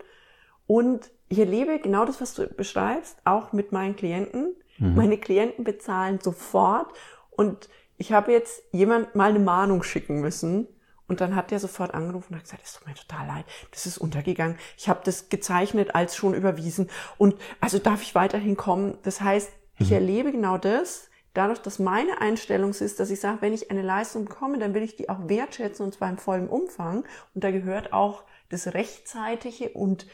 Und 0.67 1.11
ich 1.29 1.39
erlebe 1.39 1.79
genau 1.81 2.05
das, 2.05 2.21
was 2.21 2.35
du 2.35 2.47
beschreibst, 2.47 3.19
auch 3.25 3.53
mit 3.53 3.73
meinen 3.73 3.97
Klienten. 3.97 4.55
Meine 4.79 5.19
Klienten 5.19 5.65
bezahlen 5.65 6.19
sofort. 6.21 6.93
Und 7.31 7.69
ich 7.97 8.13
habe 8.13 8.33
jetzt 8.33 8.63
jemand 8.73 9.15
mal 9.15 9.31
eine 9.31 9.39
Mahnung 9.39 9.83
schicken 9.83 10.21
müssen. 10.21 10.67
Und 11.07 11.21
dann 11.21 11.37
hat 11.37 11.51
der 11.51 11.59
sofort 11.59 11.93
angerufen 11.93 12.33
und 12.33 12.39
hat 12.39 12.45
gesagt, 12.45 12.63
es 12.65 12.75
tut 12.75 12.87
mir 12.87 12.95
total 12.95 13.27
leid, 13.27 13.45
das 13.73 13.87
ist 13.87 13.99
untergegangen. 13.99 14.57
Ich 14.79 14.89
habe 14.89 15.01
das 15.05 15.29
gezeichnet 15.29 15.95
als 15.95 16.17
schon 16.17 16.35
überwiesen. 16.35 16.89
Und 17.19 17.35
also 17.61 17.79
darf 17.79 18.03
ich 18.03 18.15
weiterhin 18.15 18.57
kommen. 18.57 18.97
Das 19.03 19.21
heißt, 19.21 19.53
ich 19.79 19.91
erlebe 19.91 20.31
genau 20.31 20.57
das, 20.57 21.11
dadurch, 21.35 21.59
dass 21.59 21.79
meine 21.79 22.21
Einstellung 22.21 22.71
ist, 22.71 23.01
dass 23.01 23.11
ich 23.11 23.21
sage, 23.21 23.43
wenn 23.43 23.53
ich 23.53 23.71
eine 23.71 23.83
Leistung 23.83 24.25
bekomme, 24.25 24.59
dann 24.59 24.73
will 24.73 24.83
ich 24.83 24.97
die 24.97 25.09
auch 25.09 25.29
wertschätzen 25.29 25.85
und 25.85 25.93
zwar 25.95 26.09
im 26.09 26.17
vollen 26.17 26.49
Umfang. 26.49 27.05
Und 27.35 27.45
da 27.45 27.51
gehört 27.51 27.93
auch 27.93 28.23
das 28.49 28.73
rechtzeitige 28.73 29.71
und 29.71 30.07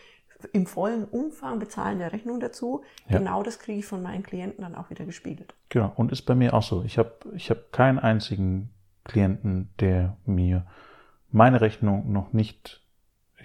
im 0.52 0.66
vollen 0.66 1.04
Umfang 1.04 1.58
bezahlen 1.58 1.98
der 1.98 2.12
Rechnung 2.12 2.40
dazu. 2.40 2.82
Ja. 3.08 3.18
Genau 3.18 3.42
das 3.42 3.58
kriege 3.58 3.78
ich 3.78 3.86
von 3.86 4.02
meinen 4.02 4.22
Klienten 4.22 4.62
dann 4.62 4.74
auch 4.74 4.88
wieder 4.88 5.04
gespiegelt. 5.04 5.54
Genau, 5.68 5.92
und 5.96 6.10
ist 6.10 6.22
bei 6.22 6.34
mir 6.34 6.54
auch 6.54 6.62
so. 6.62 6.82
Ich 6.84 6.96
habe 6.96 7.12
ich 7.34 7.50
hab 7.50 7.72
keinen 7.72 7.98
einzigen 7.98 8.70
Klienten, 9.10 9.68
der 9.80 10.16
mir 10.24 10.64
meine 11.30 11.60
Rechnung 11.60 12.12
noch 12.12 12.32
nicht, 12.32 12.80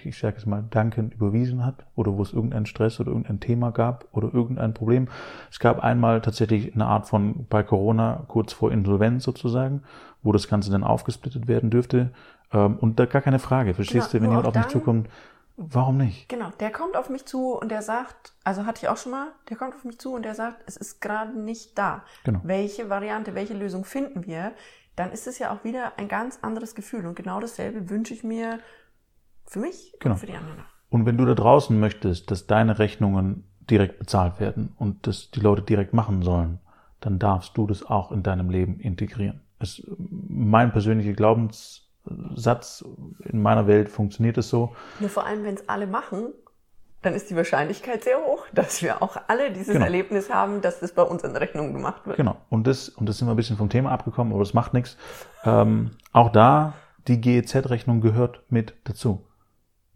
ich 0.03 0.17
sage 0.17 0.38
es 0.38 0.45
mal, 0.45 0.63
dankend 0.69 1.13
überwiesen 1.13 1.65
hat 1.65 1.86
oder 1.95 2.15
wo 2.17 2.22
es 2.22 2.34
irgendeinen 2.34 2.65
Stress 2.65 3.00
oder 3.00 3.10
irgendein 3.10 3.39
Thema 3.39 3.72
gab 3.72 4.07
oder 4.12 4.34
irgendein 4.34 4.74
Problem. 4.74 5.07
Es 5.51 5.60
gab 5.60 5.79
einmal 5.84 6.22
tatsächlich 6.22 6.74
eine 6.74 6.86
Art 6.86 7.07
von 7.07 7.48
bei 7.48 7.63
Corona 7.63 8.25
kurz 8.27 8.53
vor 8.53 8.72
Insolvenz 8.72 9.24
sozusagen, 9.24 9.84
wo 10.22 10.31
das 10.31 10.48
Ganze 10.48 10.72
dann 10.72 10.84
aufgesplittet 10.84 11.48
werden 11.48 11.69
dürfte. 11.69 12.12
Ähm, 12.51 12.77
Und 12.77 13.00
da 13.00 13.05
gar 13.05 13.22
keine 13.22 13.39
Frage. 13.39 13.74
Verstehst 13.74 14.12
Genau, 14.12 14.19
du, 14.19 14.24
wenn 14.24 14.29
jemand 14.31 14.48
auf 14.48 14.55
mich 14.55 14.67
zukommt, 14.67 15.10
warum 15.57 15.98
nicht? 15.98 16.29
Genau, 16.29 16.50
der 16.60 16.72
kommt 16.72 16.98
auf 16.98 17.10
mich 17.10 17.25
zu 17.25 17.53
und 17.53 17.69
der 17.69 17.81
sagt, 17.81 18.34
also 18.43 18.65
hatte 18.65 18.81
ich 18.84 18.89
auch 18.89 18.98
schon 18.98 19.12
mal, 19.12 19.27
der 19.50 19.57
kommt 19.57 19.74
auf 19.75 19.84
mich 19.86 20.00
zu 20.00 20.13
und 20.13 20.24
der 20.24 20.36
sagt, 20.36 20.57
es 20.67 20.77
ist 20.77 21.01
gerade 21.01 21.38
nicht 21.39 21.77
da. 21.77 22.03
Genau. 22.24 22.41
Welche 22.43 22.89
Variante, 22.89 23.36
welche 23.36 23.53
Lösung 23.53 23.86
finden 23.86 24.25
wir? 24.25 24.51
Dann 24.95 25.11
ist 25.11 25.27
es 25.27 25.39
ja 25.39 25.51
auch 25.53 25.63
wieder 25.63 25.97
ein 25.97 26.07
ganz 26.07 26.39
anderes 26.41 26.73
Gefühl 26.75 27.05
und 27.05 27.15
genau 27.15 27.39
dasselbe 27.39 27.89
wünsche 27.89 28.13
ich 28.13 28.23
mir 28.23 28.59
für 29.45 29.59
mich 29.59 29.93
Genau. 29.99 30.15
und 30.15 30.19
für 30.19 30.25
die 30.27 30.35
anderen. 30.35 30.63
Und 30.89 31.05
wenn 31.05 31.17
du 31.17 31.25
da 31.25 31.33
draußen 31.35 31.77
möchtest, 31.79 32.31
dass 32.31 32.47
deine 32.47 32.79
Rechnungen 32.79 33.43
direkt 33.69 33.99
bezahlt 33.99 34.39
werden 34.39 34.73
und 34.77 35.07
das 35.07 35.31
die 35.31 35.39
Leute 35.41 35.63
direkt 35.63 35.93
machen 35.93 36.21
sollen, 36.21 36.59
dann 37.01 37.19
darfst 37.19 37.57
du 37.57 37.67
das 37.67 37.83
auch 37.85 38.11
in 38.11 38.23
deinem 38.23 38.49
Leben 38.49 38.79
integrieren. 38.79 39.41
ist 39.59 39.83
mein 39.97 40.71
persönlicher 40.71 41.13
Glaubenssatz. 41.13 42.85
In 43.25 43.41
meiner 43.41 43.67
Welt 43.67 43.89
funktioniert 43.89 44.37
es 44.37 44.49
so. 44.49 44.75
Nur 44.99 45.09
vor 45.09 45.25
allem, 45.25 45.43
wenn 45.43 45.55
es 45.55 45.67
alle 45.67 45.87
machen, 45.87 46.33
dann 47.05 47.13
ist 47.13 47.29
die 47.29 47.35
Wahrscheinlichkeit 47.35 48.03
sehr 48.03 48.17
hoch, 48.17 48.45
dass 48.51 48.81
wir 48.81 49.03
auch 49.03 49.17
alle 49.27 49.51
dieses 49.51 49.74
genau. 49.74 49.85
Erlebnis 49.85 50.29
haben, 50.31 50.62
dass 50.62 50.79
das 50.79 50.91
bei 50.91 51.03
uns 51.03 51.24
in 51.24 51.35
Rechnung 51.35 51.71
gemacht 51.71 52.07
wird. 52.07 52.17
Genau. 52.17 52.38
Und 52.50 52.65
das, 52.65 52.89
und 52.89 53.07
das 53.07 53.19
sind 53.19 53.27
wir 53.27 53.33
ein 53.33 53.38
bisschen 53.38 53.57
vom 53.57 53.69
Thema 53.69 53.91
abgekommen, 53.91 54.33
aber 54.33 54.41
das 54.41 54.53
macht 54.55 54.74
nichts. 54.74 54.97
Ähm, 55.43 55.91
auch 56.12 56.31
da, 56.31 56.74
die 57.07 57.21
GEZ-Rechnung 57.21 58.01
gehört 58.01 58.41
mit 58.50 58.74
dazu. 58.85 59.27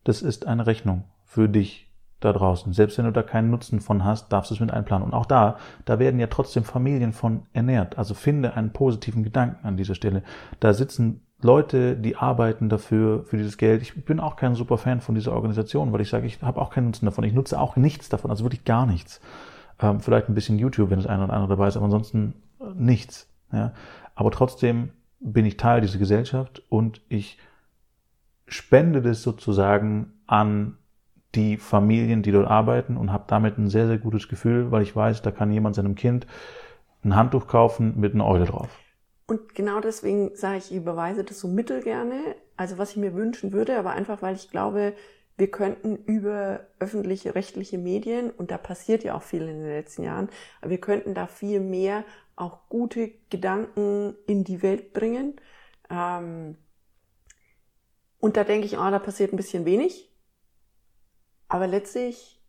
Das 0.04 0.22
ist 0.22 0.46
eine 0.46 0.68
Rechnung 0.68 1.06
für 1.26 1.50
dich 1.50 1.92
da 2.20 2.32
draußen. 2.32 2.74
Selbst 2.74 2.98
wenn 2.98 3.06
du 3.06 3.12
da 3.12 3.24
keinen 3.24 3.50
Nutzen 3.50 3.82
von 3.82 4.04
hast, 4.04 4.32
darfst 4.32 4.52
du 4.52 4.56
es 4.56 4.60
mit 4.60 4.72
einplanen. 4.72 5.08
Und 5.08 5.14
auch 5.14 5.26
da, 5.26 5.58
da 5.86 5.98
werden 5.98 6.20
ja 6.20 6.28
trotzdem 6.28 6.64
Familien 6.64 7.14
von 7.14 7.48
ernährt. 7.54 7.98
Also 7.98 8.14
finde 8.14 8.54
einen 8.54 8.72
positiven 8.72 9.24
Gedanken 9.24 9.66
an 9.66 9.78
dieser 9.78 9.96
Stelle. 9.96 10.24
Da 10.60 10.74
sitzen 10.74 11.26
Leute, 11.42 11.96
die 11.96 12.18
arbeiten 12.18 12.68
dafür, 12.68 13.24
für 13.24 13.38
dieses 13.38 13.58
Geld. 13.58 13.82
Ich 13.82 14.04
bin 14.04 14.20
auch 14.20 14.36
kein 14.36 14.56
super 14.56 14.78
Fan 14.78 15.00
von 15.00 15.16
dieser 15.16 15.32
Organisation, 15.34 15.94
weil 15.94 16.02
ich 16.02 16.10
sage, 16.10 16.28
ich 16.28 16.42
habe 16.42 16.62
auch 16.62 16.70
keinen 16.70 16.88
Nutzen 16.88 17.06
davon. 17.06 17.24
Ich 17.24 17.34
nutze 17.34 17.60
auch 17.60 17.76
nichts 17.78 18.10
davon, 18.10 18.30
also 18.30 18.44
wirklich 18.44 18.66
gar 18.66 18.86
nichts. 18.86 19.22
Ähm, 19.82 20.02
vielleicht 20.02 20.28
ein 20.28 20.36
bisschen 20.36 20.60
YouTube, 20.60 20.90
wenn 20.90 21.00
das 21.00 21.08
eine 21.08 21.24
oder 21.24 21.34
andere 21.34 21.52
dabei 21.52 21.70
ist, 21.70 21.78
aber 21.78 21.86
ansonsten 21.86 22.34
äh, 22.60 22.66
nichts. 22.76 23.30
Ja? 23.54 23.74
Aber 24.16 24.32
trotzdem 24.32 24.90
bin 25.22 25.46
ich 25.46 25.56
Teil 25.56 25.82
dieser 25.82 26.00
Gesellschaft 26.00 26.62
und 26.70 27.02
ich 27.08 27.38
spende 28.48 29.02
das 29.02 29.24
sozusagen 29.24 30.14
an 30.28 30.78
die 31.36 31.58
Familien, 31.58 32.22
die 32.22 32.32
dort 32.32 32.48
arbeiten 32.48 32.98
und 32.98 33.14
habe 33.14 33.26
damit 33.28 33.58
ein 33.58 33.70
sehr, 33.70 33.88
sehr 33.88 33.98
gutes 33.98 34.28
Gefühl, 34.28 34.72
weil 34.72 34.82
ich 34.82 34.96
weiß, 34.96 35.22
da 35.22 35.32
kann 35.32 35.52
jemand 35.52 35.76
seinem 35.76 35.96
Kind 35.96 36.26
ein 37.04 37.16
Handtuch 37.16 37.48
kaufen 37.48 38.00
mit 38.00 38.14
einer 38.14 38.26
Eule 38.26 38.46
drauf. 38.46 38.70
Und 39.30 39.54
genau 39.54 39.80
deswegen 39.80 40.36
sage 40.36 40.58
ich, 40.58 40.72
ich 40.72 40.78
überweise 40.78 41.24
das 41.24 41.40
so 41.40 41.48
mittel 41.48 41.84
gerne. 41.84 42.36
Also 42.58 42.80
was 42.80 42.92
ich 42.92 42.98
mir 42.98 43.14
wünschen 43.14 43.54
würde, 43.54 43.78
aber 43.78 43.92
einfach, 43.92 44.24
weil 44.24 44.34
ich 44.34 44.50
glaube, 44.50 44.96
wir 45.38 45.52
könnten 45.52 45.98
über 45.98 46.66
öffentliche, 46.80 47.36
rechtliche 47.36 47.78
Medien, 47.78 48.32
und 48.32 48.50
da 48.50 48.58
passiert 48.58 49.04
ja 49.04 49.14
auch 49.14 49.22
viel 49.22 49.44
in 49.44 49.62
den 49.62 49.68
letzten 49.68 50.02
Jahren, 50.02 50.30
wir 50.66 50.82
könnten 50.82 51.14
da 51.14 51.28
viel 51.28 51.60
mehr 51.60 52.06
auch 52.36 52.70
gute 52.70 53.12
Gedanken 53.30 54.16
in 54.26 54.46
die 54.46 54.64
Welt 54.64 54.94
bringen. 54.94 55.40
Ähm, 55.92 56.58
und 58.20 58.36
da 58.36 58.44
denke 58.44 58.66
ich, 58.66 58.80
oh, 58.80 58.90
da 58.90 58.98
passiert 58.98 59.32
ein 59.32 59.38
bisschen 59.38 59.64
wenig. 59.66 60.12
Aber 61.50 61.68
letztlich, 61.68 62.42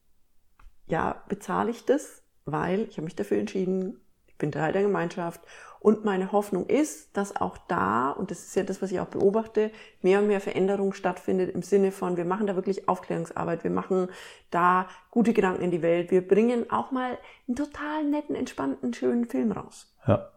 ja, 0.87 1.23
bezahle 1.29 1.73
ich 1.73 1.85
das, 1.85 2.23
weil 2.47 2.89
ich 2.89 2.97
habe 2.97 3.05
mich 3.05 3.17
dafür 3.17 3.37
entschieden, 3.37 4.01
ich 4.27 4.39
bin 4.39 4.51
Teil 4.51 4.73
der 4.73 4.83
Gemeinschaft 4.83 5.43
und 5.81 6.05
meine 6.05 6.31
Hoffnung 6.31 6.67
ist, 6.67 7.17
dass 7.17 7.35
auch 7.37 7.57
da, 7.67 8.11
und 8.11 8.31
das 8.31 8.41
ist 8.41 8.55
ja 8.55 8.63
das, 8.63 8.83
was 8.83 8.93
ich 8.93 9.01
auch 9.01 9.07
beobachte, 9.07 9.71
mehr 10.03 10.21
und 10.21 10.27
mehr 10.27 10.41
Veränderung 10.41 10.93
stattfindet 10.93 11.55
im 11.55 11.63
Sinne 11.63 11.91
von, 11.91 12.19
wir 12.19 12.27
machen 12.27 12.47
da 12.47 12.55
wirklich 12.55 12.87
Aufklärungsarbeit, 12.87 13.65
wir 13.65 13.71
machen 13.71 14.09
da 14.51 14.87
gute 15.11 15.33
Gedanken 15.33 15.63
in 15.63 15.71
die 15.71 15.81
Welt, 15.81 16.11
wir 16.11 16.27
bringen 16.27 16.71
auch 16.71 16.91
mal 16.91 17.17
einen 17.49 17.57
total 17.57 18.05
netten, 18.05 18.37
entspannten, 18.37 18.93
schönen 18.93 19.25
Film 19.25 19.53
raus. 19.53 19.93
Ja. 20.07 20.31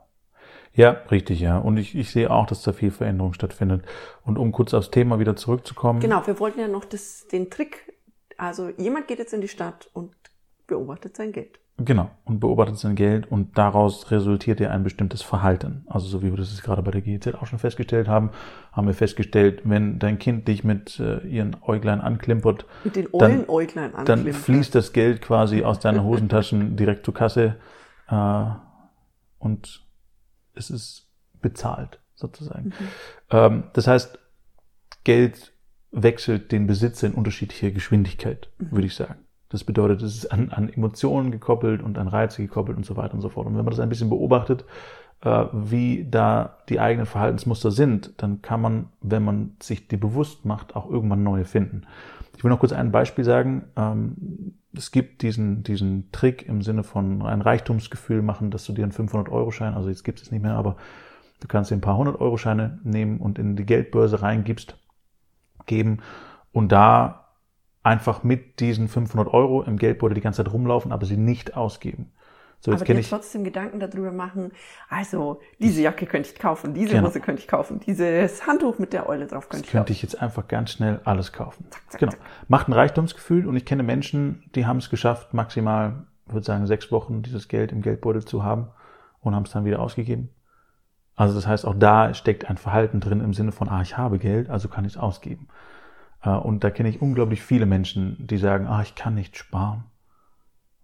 Ja, 0.75 0.89
richtig, 1.11 1.39
ja. 1.39 1.59
Und 1.59 1.77
ich, 1.77 1.93
ich 1.93 2.09
sehe 2.09 2.31
auch, 2.31 2.47
dass 2.47 2.63
da 2.63 2.73
viel 2.73 2.89
Veränderung 2.89 3.33
stattfindet. 3.33 3.85
Und 4.23 4.39
um 4.39 4.51
kurz 4.51 4.73
aufs 4.73 4.89
Thema 4.89 5.19
wieder 5.19 5.35
zurückzukommen. 5.35 5.99
Genau, 5.99 6.25
wir 6.25 6.39
wollten 6.39 6.59
ja 6.59 6.67
noch 6.67 6.83
das, 6.83 7.27
den 7.27 7.51
Trick, 7.51 7.93
also 8.37 8.69
jemand 8.77 9.07
geht 9.07 9.19
jetzt 9.19 9.35
in 9.35 9.41
die 9.41 9.47
Stadt 9.47 9.91
und 9.93 10.15
beobachtet 10.65 11.15
sein 11.15 11.31
Geld. 11.31 11.59
Genau, 11.77 12.11
und 12.23 12.39
beobachtet 12.39 12.77
sein 12.77 12.95
Geld 12.95 13.31
und 13.31 13.57
daraus 13.57 14.11
resultiert 14.11 14.59
ja 14.59 14.69
ein 14.69 14.83
bestimmtes 14.83 15.23
Verhalten. 15.23 15.83
Also 15.87 16.05
so 16.07 16.21
wie 16.21 16.29
wir 16.29 16.37
das 16.37 16.51
jetzt 16.51 16.63
gerade 16.63 16.83
bei 16.83 16.91
der 16.91 17.01
GEZ 17.01 17.33
auch 17.33 17.47
schon 17.47 17.57
festgestellt 17.57 18.07
haben, 18.07 18.29
haben 18.71 18.85
wir 18.85 18.93
festgestellt, 18.93 19.61
wenn 19.63 19.97
dein 19.97 20.19
Kind 20.19 20.47
dich 20.47 20.63
mit 20.63 20.99
äh, 20.99 21.25
ihren 21.27 21.55
Äuglein 21.63 21.99
anklimpert, 21.99 22.65
mit 22.83 22.95
den 22.95 23.07
Eulen 23.11 23.49
Äuglein 23.49 23.91
dann 24.05 24.31
fließt 24.31 24.75
das 24.75 24.93
Geld 24.93 25.21
quasi 25.21 25.63
aus 25.63 25.79
deinen 25.79 26.03
Hosentaschen 26.03 26.75
direkt 26.77 27.05
zur 27.05 27.15
Kasse 27.15 27.55
äh, 28.07 28.45
und 29.39 29.83
es 30.53 30.69
ist 30.69 31.09
bezahlt 31.41 31.99
sozusagen. 32.13 32.67
Mhm. 32.67 32.73
Ähm, 33.31 33.63
das 33.73 33.87
heißt, 33.87 34.19
Geld 35.03 35.53
wechselt 35.91 36.51
den 36.51 36.67
Besitzer 36.67 37.07
in 37.07 37.13
unterschiedlicher 37.13 37.71
Geschwindigkeit, 37.71 38.51
mhm. 38.59 38.71
würde 38.71 38.87
ich 38.87 38.95
sagen. 38.95 39.25
Das 39.53 39.63
bedeutet, 39.63 40.01
es 40.01 40.15
ist 40.15 40.31
an, 40.31 40.49
an 40.49 40.67
Emotionen 40.67 41.29
gekoppelt 41.29 41.83
und 41.83 41.99
an 41.99 42.07
Reize 42.07 42.41
gekoppelt 42.41 42.75
und 42.75 42.87
so 42.87 42.97
weiter 42.97 43.13
und 43.13 43.21
so 43.21 43.29
fort. 43.29 43.45
Und 43.45 43.55
wenn 43.55 43.63
man 43.63 43.71
das 43.71 43.79
ein 43.79 43.87
bisschen 43.87 44.09
beobachtet, 44.09 44.65
äh, 45.21 45.45
wie 45.53 46.07
da 46.09 46.57
die 46.69 46.79
eigenen 46.79 47.05
Verhaltensmuster 47.05 47.69
sind, 47.69 48.13
dann 48.17 48.41
kann 48.41 48.61
man, 48.61 48.89
wenn 49.01 49.23
man 49.23 49.55
sich 49.61 49.87
die 49.87 49.97
bewusst 49.97 50.43
macht, 50.43 50.75
auch 50.75 50.89
irgendwann 50.89 51.21
neue 51.21 51.45
finden. 51.45 51.83
Ich 52.35 52.43
will 52.43 52.49
noch 52.49 52.57
kurz 52.57 52.73
ein 52.73 52.91
Beispiel 52.91 53.23
sagen. 53.23 53.65
Ähm, 53.75 54.55
es 54.75 54.89
gibt 54.89 55.21
diesen, 55.21 55.61
diesen 55.61 56.11
Trick 56.11 56.47
im 56.49 56.63
Sinne 56.63 56.81
von 56.81 57.21
ein 57.21 57.41
Reichtumsgefühl 57.41 58.23
machen, 58.23 58.49
dass 58.49 58.65
du 58.65 58.73
dir 58.73 58.81
einen 58.81 58.91
500-Euro-Schein, 58.91 59.75
also 59.75 59.89
jetzt 59.89 60.03
gibt 60.03 60.19
es 60.19 60.31
nicht 60.31 60.41
mehr, 60.41 60.55
aber 60.55 60.77
du 61.41 61.47
kannst 61.47 61.69
dir 61.69 61.75
ein 61.75 61.81
paar 61.81 61.99
100-Euro-Scheine 61.99 62.79
nehmen 62.83 63.19
und 63.19 63.37
in 63.37 63.55
die 63.55 63.67
Geldbörse 63.67 64.23
reingibst, 64.23 64.75
geben 65.67 65.99
und 66.51 66.71
da 66.71 67.22
einfach 67.83 68.23
mit 68.23 68.59
diesen 68.59 68.87
500 68.87 69.31
Euro 69.33 69.61
im 69.61 69.77
Geldbeutel 69.77 70.15
die 70.15 70.21
ganze 70.21 70.43
Zeit 70.43 70.53
rumlaufen, 70.53 70.91
aber 70.91 71.05
sie 71.05 71.17
nicht 71.17 71.55
ausgeben. 71.55 72.11
So, 72.61 72.71
jetzt 72.71 72.83
aber 72.83 72.93
dir 72.93 72.99
ich 73.01 73.09
trotzdem 73.09 73.43
Gedanken 73.43 73.81
darüber 73.81 74.13
machen, 74.13 74.53
also 74.89 75.41
diese 75.59 75.81
Jacke 75.81 76.05
könnte 76.05 76.29
ich 76.29 76.39
kaufen, 76.39 76.73
diese 76.73 76.93
genau. 76.93 77.09
Hose 77.09 77.19
könnte 77.19 77.41
ich 77.41 77.47
kaufen, 77.49 77.81
dieses 77.81 78.47
Handtuch 78.47 78.79
mit 78.79 78.93
der 78.93 79.09
Eule 79.09 79.27
drauf 79.27 79.49
könnte 79.49 79.63
das 79.63 79.67
ich 79.67 79.71
könnte 79.71 79.91
ich 79.91 80.01
jetzt 80.01 80.21
einfach 80.21 80.47
ganz 80.47 80.71
schnell 80.71 81.01
alles 81.03 81.33
kaufen. 81.33 81.65
Zack, 81.69 81.81
zack, 81.89 81.99
genau. 81.99 82.11
Zack. 82.13 82.21
Macht 82.47 82.69
ein 82.69 82.73
Reichtumsgefühl 82.73 83.47
und 83.47 83.57
ich 83.57 83.65
kenne 83.65 83.83
Menschen, 83.83 84.49
die 84.55 84.65
haben 84.65 84.77
es 84.77 84.89
geschafft, 84.89 85.33
maximal, 85.33 86.05
ich 86.25 86.33
würde 86.33 86.45
sagen, 86.45 86.65
sechs 86.65 86.89
Wochen 86.89 87.21
dieses 87.21 87.49
Geld 87.49 87.73
im 87.73 87.81
Geldbeutel 87.81 88.23
zu 88.23 88.43
haben 88.43 88.69
und 89.19 89.35
haben 89.35 89.43
es 89.43 89.51
dann 89.51 89.65
wieder 89.65 89.81
ausgegeben. 89.81 90.29
Also 91.15 91.35
das 91.35 91.45
heißt, 91.45 91.65
auch 91.65 91.75
da 91.77 92.13
steckt 92.13 92.49
ein 92.49 92.57
Verhalten 92.57 93.01
drin 93.01 93.19
im 93.19 93.33
Sinne 93.33 93.51
von, 93.51 93.67
ah, 93.67 93.81
ich 93.81 93.97
habe 93.97 94.19
Geld, 94.19 94.49
also 94.49 94.69
kann 94.69 94.85
ich 94.85 94.93
es 94.93 94.97
ausgeben. 94.97 95.49
Äh, 96.23 96.29
und 96.29 96.63
da 96.63 96.71
kenne 96.71 96.89
ich 96.89 97.01
unglaublich 97.01 97.41
viele 97.41 97.65
Menschen, 97.65 98.17
die 98.19 98.37
sagen, 98.37 98.67
ah, 98.67 98.81
ich 98.81 98.95
kann 98.95 99.15
nicht 99.15 99.37
sparen, 99.37 99.83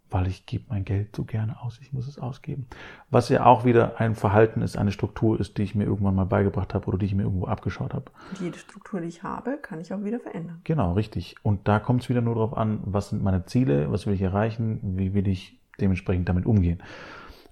weil 0.10 0.28
ich 0.28 0.46
gebe 0.46 0.66
mein 0.70 0.86
Geld 0.86 1.16
so 1.16 1.24
gerne 1.24 1.62
aus, 1.62 1.80
ich 1.82 1.94
muss 1.94 2.08
es 2.08 2.20
ausgeben. 2.20 2.68
Was 3.10 3.30
ja 3.30 3.46
auch 3.46 3.66
wieder 3.66 4.00
ein 4.00 4.16
Verhalten 4.16 4.62
ist, 4.62 4.78
eine 4.78 4.92
Struktur 4.92 5.40
ist, 5.40 5.58
die 5.58 5.64
ich 5.64 5.76
mir 5.76 5.86
irgendwann 5.86 6.16
mal 6.16 6.26
beigebracht 6.26 6.74
habe 6.74 6.88
oder 6.88 6.98
die 6.98 7.06
ich 7.06 7.16
mir 7.16 7.24
irgendwo 7.24 7.46
abgeschaut 7.46 7.94
habe. 7.94 8.12
Jede 8.40 8.58
Struktur, 8.58 9.02
die 9.02 9.08
ich 9.08 9.24
habe, 9.24 9.58
kann 9.62 9.80
ich 9.80 9.94
auch 9.94 10.04
wieder 10.04 10.20
verändern. 10.20 10.62
Genau, 10.64 10.94
richtig. 10.94 11.36
Und 11.44 11.68
da 11.68 11.80
kommt 11.80 12.04
es 12.04 12.10
wieder 12.10 12.22
nur 12.22 12.36
darauf 12.36 12.58
an, 12.58 12.82
was 12.86 13.10
sind 13.10 13.24
meine 13.24 13.46
Ziele, 13.46 13.92
was 13.92 14.08
will 14.08 14.14
ich 14.14 14.22
erreichen, 14.22 14.80
wie 14.98 15.14
will 15.14 15.28
ich 15.28 15.60
dementsprechend 15.80 16.28
damit 16.28 16.46
umgehen. 16.46 16.82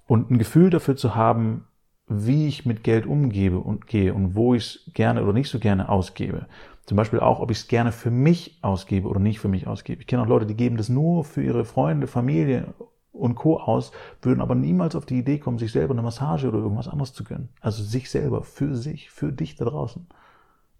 Und 0.06 0.30
ein 0.30 0.38
Gefühl 0.38 0.70
dafür 0.70 0.96
zu 0.96 1.14
haben, 1.14 1.64
wie 2.08 2.48
ich 2.48 2.66
mit 2.66 2.84
Geld 2.84 3.06
umgebe 3.06 3.58
und 3.58 3.86
gehe 3.86 4.14
und 4.14 4.34
wo 4.34 4.54
ich 4.54 4.64
es 4.64 4.92
gerne 4.94 5.22
oder 5.22 5.32
nicht 5.32 5.50
so 5.50 5.58
gerne 5.58 5.88
ausgebe. 5.88 6.46
Zum 6.86 6.96
Beispiel 6.96 7.20
auch, 7.20 7.40
ob 7.40 7.50
ich 7.50 7.58
es 7.58 7.68
gerne 7.68 7.92
für 7.92 8.10
mich 8.10 8.58
ausgebe 8.62 9.08
oder 9.08 9.20
nicht 9.20 9.40
für 9.40 9.48
mich 9.48 9.66
ausgebe. 9.66 10.00
Ich 10.00 10.06
kenne 10.06 10.22
auch 10.22 10.26
Leute, 10.26 10.46
die 10.46 10.56
geben 10.56 10.78
das 10.78 10.88
nur 10.88 11.24
für 11.24 11.42
ihre 11.42 11.66
Freunde, 11.66 12.06
Familie 12.06 12.72
und 13.12 13.34
Co. 13.34 13.58
aus, 13.58 13.92
würden 14.22 14.40
aber 14.40 14.54
niemals 14.54 14.96
auf 14.96 15.04
die 15.04 15.18
Idee 15.18 15.38
kommen, 15.38 15.58
sich 15.58 15.72
selber 15.72 15.92
eine 15.92 16.02
Massage 16.02 16.48
oder 16.48 16.58
irgendwas 16.58 16.88
anderes 16.88 17.12
zu 17.12 17.24
gönnen. 17.24 17.50
Also 17.60 17.82
sich 17.82 18.10
selber, 18.10 18.42
für 18.42 18.74
sich, 18.74 19.10
für 19.10 19.32
dich 19.32 19.56
da 19.56 19.66
draußen. 19.66 20.06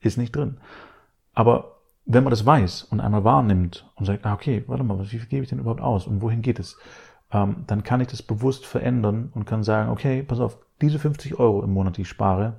Ist 0.01 0.17
nicht 0.17 0.35
drin. 0.35 0.59
Aber 1.35 1.77
wenn 2.07 2.25
man 2.25 2.31
das 2.31 2.47
weiß 2.47 2.85
und 2.85 3.01
einmal 3.01 3.25
wahrnimmt 3.25 3.87
und 3.97 4.07
sagt, 4.07 4.25
ah, 4.25 4.33
okay, 4.33 4.65
warte 4.67 4.85
mal, 4.85 4.99
wie 4.99 5.19
viel 5.19 5.27
gebe 5.27 5.43
ich 5.43 5.51
denn 5.51 5.59
überhaupt 5.59 5.83
aus 5.83 6.07
und 6.07 6.23
wohin 6.23 6.41
geht 6.41 6.59
es? 6.59 6.79
Ähm, 7.33 7.65
dann 7.67 7.83
kann 7.83 8.01
ich 8.01 8.09
das 8.09 8.23
bewusst 8.23 8.67
verändern 8.67 9.31
und 9.35 9.45
kann 9.45 9.63
sagen, 9.63 9.91
okay, 9.91 10.23
pass 10.23 10.41
auf, 10.41 10.59
diese 10.81 10.99
50 10.99 11.39
Euro 11.39 11.63
im 11.63 11.73
Monat, 11.73 11.97
die 11.97 12.03
ich 12.03 12.09
spare, 12.09 12.59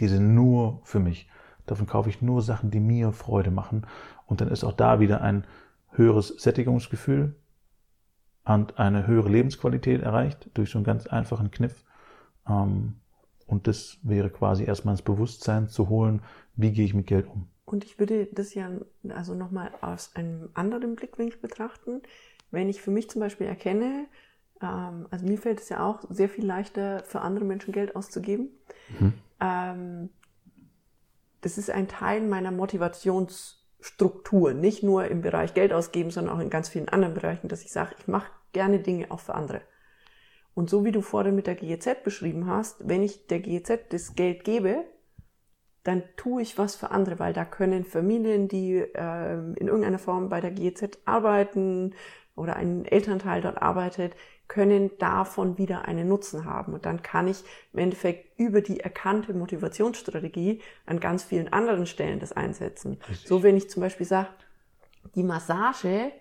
die 0.00 0.08
sind 0.08 0.34
nur 0.34 0.80
für 0.84 0.98
mich. 0.98 1.28
Davon 1.66 1.86
kaufe 1.86 2.08
ich 2.08 2.20
nur 2.20 2.42
Sachen, 2.42 2.70
die 2.70 2.80
mir 2.80 3.12
Freude 3.12 3.50
machen. 3.50 3.86
Und 4.26 4.40
dann 4.40 4.48
ist 4.48 4.64
auch 4.64 4.72
da 4.72 5.00
wieder 5.00 5.20
ein 5.20 5.46
höheres 5.90 6.28
Sättigungsgefühl 6.28 7.36
und 8.44 8.78
eine 8.78 9.06
höhere 9.06 9.28
Lebensqualität 9.28 10.02
erreicht 10.02 10.50
durch 10.54 10.70
so 10.70 10.78
einen 10.78 10.84
ganz 10.84 11.06
einfachen 11.06 11.50
Kniff. 11.50 11.84
Ähm, 12.48 12.96
und 13.46 13.66
das 13.66 13.98
wäre 14.02 14.30
quasi 14.30 14.64
erstmal 14.64 14.94
ins 14.94 15.02
Bewusstsein 15.02 15.68
zu 15.68 15.88
holen, 15.88 16.22
wie 16.56 16.72
gehe 16.72 16.84
ich 16.84 16.94
mit 16.94 17.06
Geld 17.06 17.26
um. 17.26 17.48
Und 17.66 17.84
ich 17.84 17.98
würde 17.98 18.26
das 18.26 18.54
ja 18.54 18.70
also 19.08 19.34
nochmal 19.34 19.70
aus 19.80 20.14
einem 20.14 20.50
anderen 20.54 20.96
Blickwinkel 20.96 21.40
betrachten. 21.40 22.02
Wenn 22.54 22.68
ich 22.68 22.80
für 22.80 22.90
mich 22.90 23.10
zum 23.10 23.20
Beispiel 23.20 23.46
erkenne, 23.46 24.06
ähm, 24.62 25.06
also 25.10 25.26
mir 25.26 25.38
fällt 25.38 25.60
es 25.60 25.68
ja 25.68 25.86
auch 25.86 26.02
sehr 26.08 26.28
viel 26.28 26.46
leichter, 26.46 27.02
für 27.04 27.20
andere 27.20 27.44
Menschen 27.44 27.72
Geld 27.72 27.96
auszugeben. 27.96 28.50
Mhm. 28.98 29.12
Ähm, 29.40 30.10
das 31.40 31.58
ist 31.58 31.70
ein 31.70 31.88
Teil 31.88 32.22
meiner 32.22 32.50
Motivationsstruktur, 32.50 34.54
nicht 34.54 34.82
nur 34.82 35.06
im 35.08 35.20
Bereich 35.20 35.54
Geld 35.54 35.72
ausgeben, 35.72 36.10
sondern 36.10 36.36
auch 36.36 36.40
in 36.40 36.50
ganz 36.50 36.70
vielen 36.70 36.88
anderen 36.88 37.14
Bereichen, 37.14 37.48
dass 37.48 37.62
ich 37.62 37.72
sage, 37.72 37.94
ich 37.98 38.08
mache 38.08 38.30
gerne 38.52 38.78
Dinge 38.78 39.10
auch 39.10 39.20
für 39.20 39.34
andere. 39.34 39.60
Und 40.54 40.70
so 40.70 40.84
wie 40.84 40.92
du 40.92 41.02
vorhin 41.02 41.34
mit 41.34 41.46
der 41.46 41.56
GEZ 41.56 42.02
beschrieben 42.04 42.46
hast, 42.46 42.88
wenn 42.88 43.02
ich 43.02 43.26
der 43.26 43.40
GEZ 43.40 43.88
das 43.90 44.14
Geld 44.14 44.44
gebe, 44.44 44.84
dann 45.82 46.02
tue 46.16 46.40
ich 46.40 46.56
was 46.56 46.76
für 46.76 46.92
andere, 46.92 47.18
weil 47.18 47.34
da 47.34 47.44
können 47.44 47.84
Familien, 47.84 48.48
die 48.48 48.76
äh, 48.76 49.34
in 49.34 49.68
irgendeiner 49.68 49.98
Form 49.98 50.30
bei 50.30 50.40
der 50.40 50.52
GEZ 50.52 50.98
arbeiten 51.04 51.94
oder 52.36 52.56
ein 52.56 52.84
Elternteil 52.84 53.40
dort 53.40 53.62
arbeitet, 53.62 54.14
können 54.48 54.90
davon 54.98 55.56
wieder 55.56 55.86
einen 55.86 56.08
Nutzen 56.08 56.44
haben. 56.44 56.74
Und 56.74 56.84
dann 56.84 57.02
kann 57.02 57.28
ich 57.28 57.44
im 57.72 57.78
Endeffekt 57.78 58.38
über 58.38 58.60
die 58.60 58.80
erkannte 58.80 59.32
Motivationsstrategie 59.34 60.60
an 60.86 61.00
ganz 61.00 61.24
vielen 61.24 61.52
anderen 61.52 61.86
Stellen 61.86 62.20
das 62.20 62.32
einsetzen. 62.32 62.98
Richtig. 63.08 63.28
So 63.28 63.42
wenn 63.42 63.56
ich 63.56 63.70
zum 63.70 63.82
Beispiel 63.82 64.06
sage, 64.06 64.28
die 65.14 65.22
Massage 65.22 66.12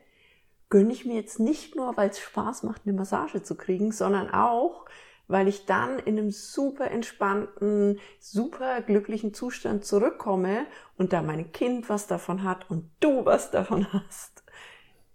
gönne 0.70 0.93
ich 0.93 1.05
mir 1.05 1.15
jetzt 1.15 1.39
nicht 1.39 1.75
nur, 1.75 1.98
weil 1.98 2.10
es 2.10 2.20
Spaß 2.20 2.63
macht, 2.63 2.84
eine 2.86 2.96
Massage 2.96 3.43
zu 3.43 3.55
kriegen, 3.55 3.91
sondern 3.91 4.32
auch, 4.32 4.86
weil 5.27 5.48
ich 5.48 5.65
dann 5.65 6.00
in 6.00 6.17
einem 6.17 6.32
super 6.32 6.91
entspannten, 6.91 8.00
super 8.20 8.82
glücklichen 8.82 9.34
Zustand 9.34 9.86
zurückkomme 9.86 10.65
und 10.98 11.13
da 11.13 11.22
mein 11.22 11.51
Kind 11.51 11.89
was 11.89 12.08
davon 12.08 12.43
hat 12.43 12.70
und 12.70 12.89
du 13.00 13.25
was 13.25 13.51
davon 13.51 13.91
hast, 13.93 14.43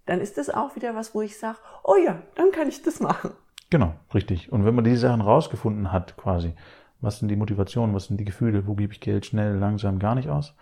dann 0.08 0.20
ist 0.20 0.38
das 0.38 0.48
auch 0.48 0.74
wieder 0.74 0.94
was, 0.94 1.14
wo 1.14 1.20
ich 1.20 1.38
sage, 1.38 1.58
oh 1.84 1.96
ja, 1.96 2.22
dann 2.34 2.50
kann 2.50 2.68
ich 2.68 2.82
das 2.82 3.00
machen. 3.00 3.32
Genau, 3.70 3.94
richtig. 4.14 4.50
Und 4.50 4.64
wenn 4.64 4.74
man 4.74 4.84
diese 4.84 5.00
Sachen 5.00 5.20
rausgefunden 5.20 5.92
hat, 5.92 6.16
quasi, 6.16 6.54
was 7.00 7.18
sind 7.18 7.28
die 7.28 7.36
Motivationen, 7.36 7.94
was 7.94 8.06
sind 8.06 8.18
die 8.18 8.24
Gefühle, 8.24 8.66
wo 8.66 8.74
gebe 8.74 8.94
ich 8.94 9.00
Geld 9.00 9.26
schnell, 9.26 9.56
langsam, 9.56 9.98
gar 9.98 10.14
nicht 10.14 10.30
aus, 10.30 10.54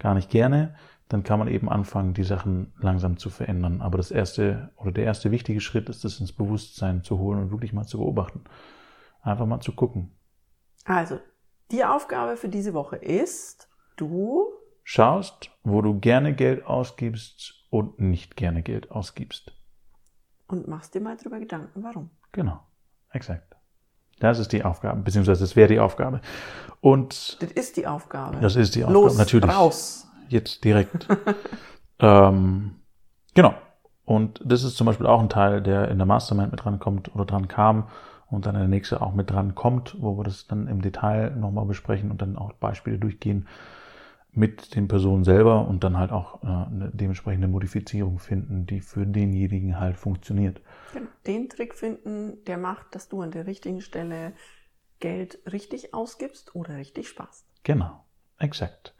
gar 0.00 0.14
nicht 0.14 0.30
gerne, 0.30 0.74
dann 1.08 1.22
kann 1.22 1.38
man 1.38 1.46
eben 1.46 1.68
anfangen, 1.68 2.12
die 2.12 2.24
Sachen 2.24 2.72
langsam 2.80 3.16
zu 3.18 3.30
verändern. 3.30 3.80
Aber 3.80 3.98
das 3.98 4.10
erste 4.10 4.70
oder 4.76 4.90
der 4.90 5.04
erste 5.04 5.30
wichtige 5.30 5.60
Schritt 5.60 5.88
ist, 5.88 6.04
das 6.04 6.18
ins 6.18 6.32
Bewusstsein 6.32 7.04
zu 7.04 7.18
holen 7.18 7.40
und 7.40 7.50
wirklich 7.52 7.72
mal 7.72 7.86
zu 7.86 7.98
beobachten. 7.98 8.44
Einfach 9.22 9.46
mal 9.46 9.60
zu 9.60 9.72
gucken. 9.72 10.12
Also, 10.84 11.20
die 11.70 11.84
Aufgabe 11.84 12.36
für 12.36 12.48
diese 12.48 12.74
Woche 12.74 12.96
ist, 12.96 13.68
du 13.96 14.48
schaust, 14.82 15.50
wo 15.62 15.82
du 15.82 16.00
gerne 16.00 16.34
Geld 16.34 16.66
ausgibst 16.66 17.57
und 17.70 18.00
nicht 18.00 18.36
gerne 18.36 18.62
Geld 18.62 18.90
ausgibst. 18.90 19.52
Und 20.46 20.68
machst 20.68 20.94
dir 20.94 21.00
mal 21.00 21.16
drüber 21.16 21.38
Gedanken, 21.38 21.82
warum. 21.82 22.10
Genau, 22.32 22.60
exakt. 23.10 23.56
Das 24.20 24.38
ist 24.38 24.52
die 24.52 24.64
Aufgabe, 24.64 25.00
beziehungsweise 25.02 25.40
das 25.40 25.54
wäre 25.54 25.68
die 25.68 25.78
Aufgabe. 25.78 26.20
Und 26.80 27.40
das 27.40 27.52
ist 27.52 27.76
die 27.76 27.86
Aufgabe. 27.86 28.38
Das 28.40 28.56
ist 28.56 28.74
die 28.74 28.84
Aufgabe, 28.84 29.04
Los, 29.04 29.18
natürlich. 29.18 29.50
Raus. 29.50 30.08
Jetzt 30.28 30.64
direkt. 30.64 31.06
ähm, 32.00 32.76
genau. 33.34 33.54
Und 34.04 34.40
das 34.44 34.64
ist 34.64 34.76
zum 34.76 34.86
Beispiel 34.86 35.06
auch 35.06 35.20
ein 35.20 35.28
Teil, 35.28 35.62
der 35.62 35.88
in 35.88 35.98
der 35.98 36.06
Mastermind 36.06 36.50
mit 36.50 36.64
dran 36.64 36.78
kommt 36.78 37.14
oder 37.14 37.26
dran 37.26 37.46
kam 37.46 37.88
und 38.30 38.46
dann 38.46 38.54
der 38.54 38.68
nächste 38.68 39.02
auch 39.02 39.12
mit 39.12 39.30
dran 39.30 39.54
kommt, 39.54 39.96
wo 40.00 40.16
wir 40.16 40.24
das 40.24 40.46
dann 40.46 40.66
im 40.66 40.82
Detail 40.82 41.30
nochmal 41.30 41.66
besprechen 41.66 42.10
und 42.10 42.22
dann 42.22 42.36
auch 42.36 42.52
Beispiele 42.54 42.98
durchgehen 42.98 43.46
mit 44.32 44.74
den 44.74 44.88
Personen 44.88 45.24
selber 45.24 45.66
und 45.66 45.84
dann 45.84 45.96
halt 45.96 46.12
auch 46.12 46.42
äh, 46.42 46.46
eine 46.46 46.90
dementsprechende 46.92 47.48
Modifizierung 47.48 48.18
finden, 48.18 48.66
die 48.66 48.80
für 48.80 49.06
denjenigen 49.06 49.80
halt 49.80 49.96
funktioniert. 49.96 50.60
Den 51.26 51.48
Trick 51.48 51.74
finden, 51.74 52.44
der 52.46 52.58
macht, 52.58 52.94
dass 52.94 53.08
du 53.08 53.22
an 53.22 53.30
der 53.30 53.46
richtigen 53.46 53.80
Stelle 53.80 54.32
Geld 55.00 55.38
richtig 55.50 55.94
ausgibst 55.94 56.54
oder 56.54 56.76
richtig 56.76 57.08
sparst. 57.08 57.46
Genau, 57.62 58.04
exakt. 58.38 58.94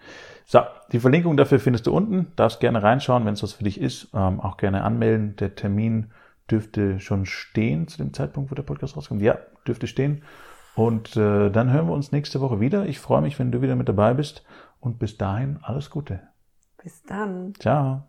So, 0.44 0.61
die 0.92 1.00
Verlinkung 1.00 1.37
dafür 1.37 1.61
findest 1.61 1.87
du 1.87 1.92
unten. 1.92 2.32
Darfst 2.37 2.61
gerne 2.61 2.82
reinschauen, 2.82 3.25
wenn 3.25 3.35
es 3.35 3.42
was 3.42 3.52
für 3.52 3.64
dich 3.64 3.80
ist. 3.80 4.08
Ähm, 4.14 4.40
auch 4.40 4.56
gerne 4.56 4.82
anmelden. 4.82 5.37
Der 5.37 5.54
Termin 5.54 6.11
dürfte 6.50 7.00
schon 7.00 7.26
stehen 7.26 7.88
zu 7.88 7.99
dem 7.99 8.14
Zeitpunkt, 8.14 8.50
wo 8.50 8.54
der 8.54 8.62
Podcast 8.62 8.97
rauskommt. 8.97 9.23
Ja, 9.23 9.38
dürfte 9.66 9.87
stehen. 9.87 10.23
Und 10.75 11.16
äh, 11.16 11.50
dann 11.50 11.73
hören 11.73 11.88
wir 11.88 11.92
uns 11.92 12.12
nächste 12.12 12.40
Woche 12.40 12.61
wieder. 12.61 12.87
Ich 12.87 13.00
freue 13.00 13.20
mich, 13.20 13.38
wenn 13.38 13.50
du 13.50 13.62
wieder 13.62 13.75
mit 13.75 13.88
dabei 13.88 14.14
bist. 14.14 14.44
Und 14.80 14.99
bis 14.99 15.16
dahin 15.16 15.58
alles 15.62 15.90
Gute. 15.90 16.28
Bis 16.82 17.02
dann. 17.02 17.54
Ciao. 17.58 18.04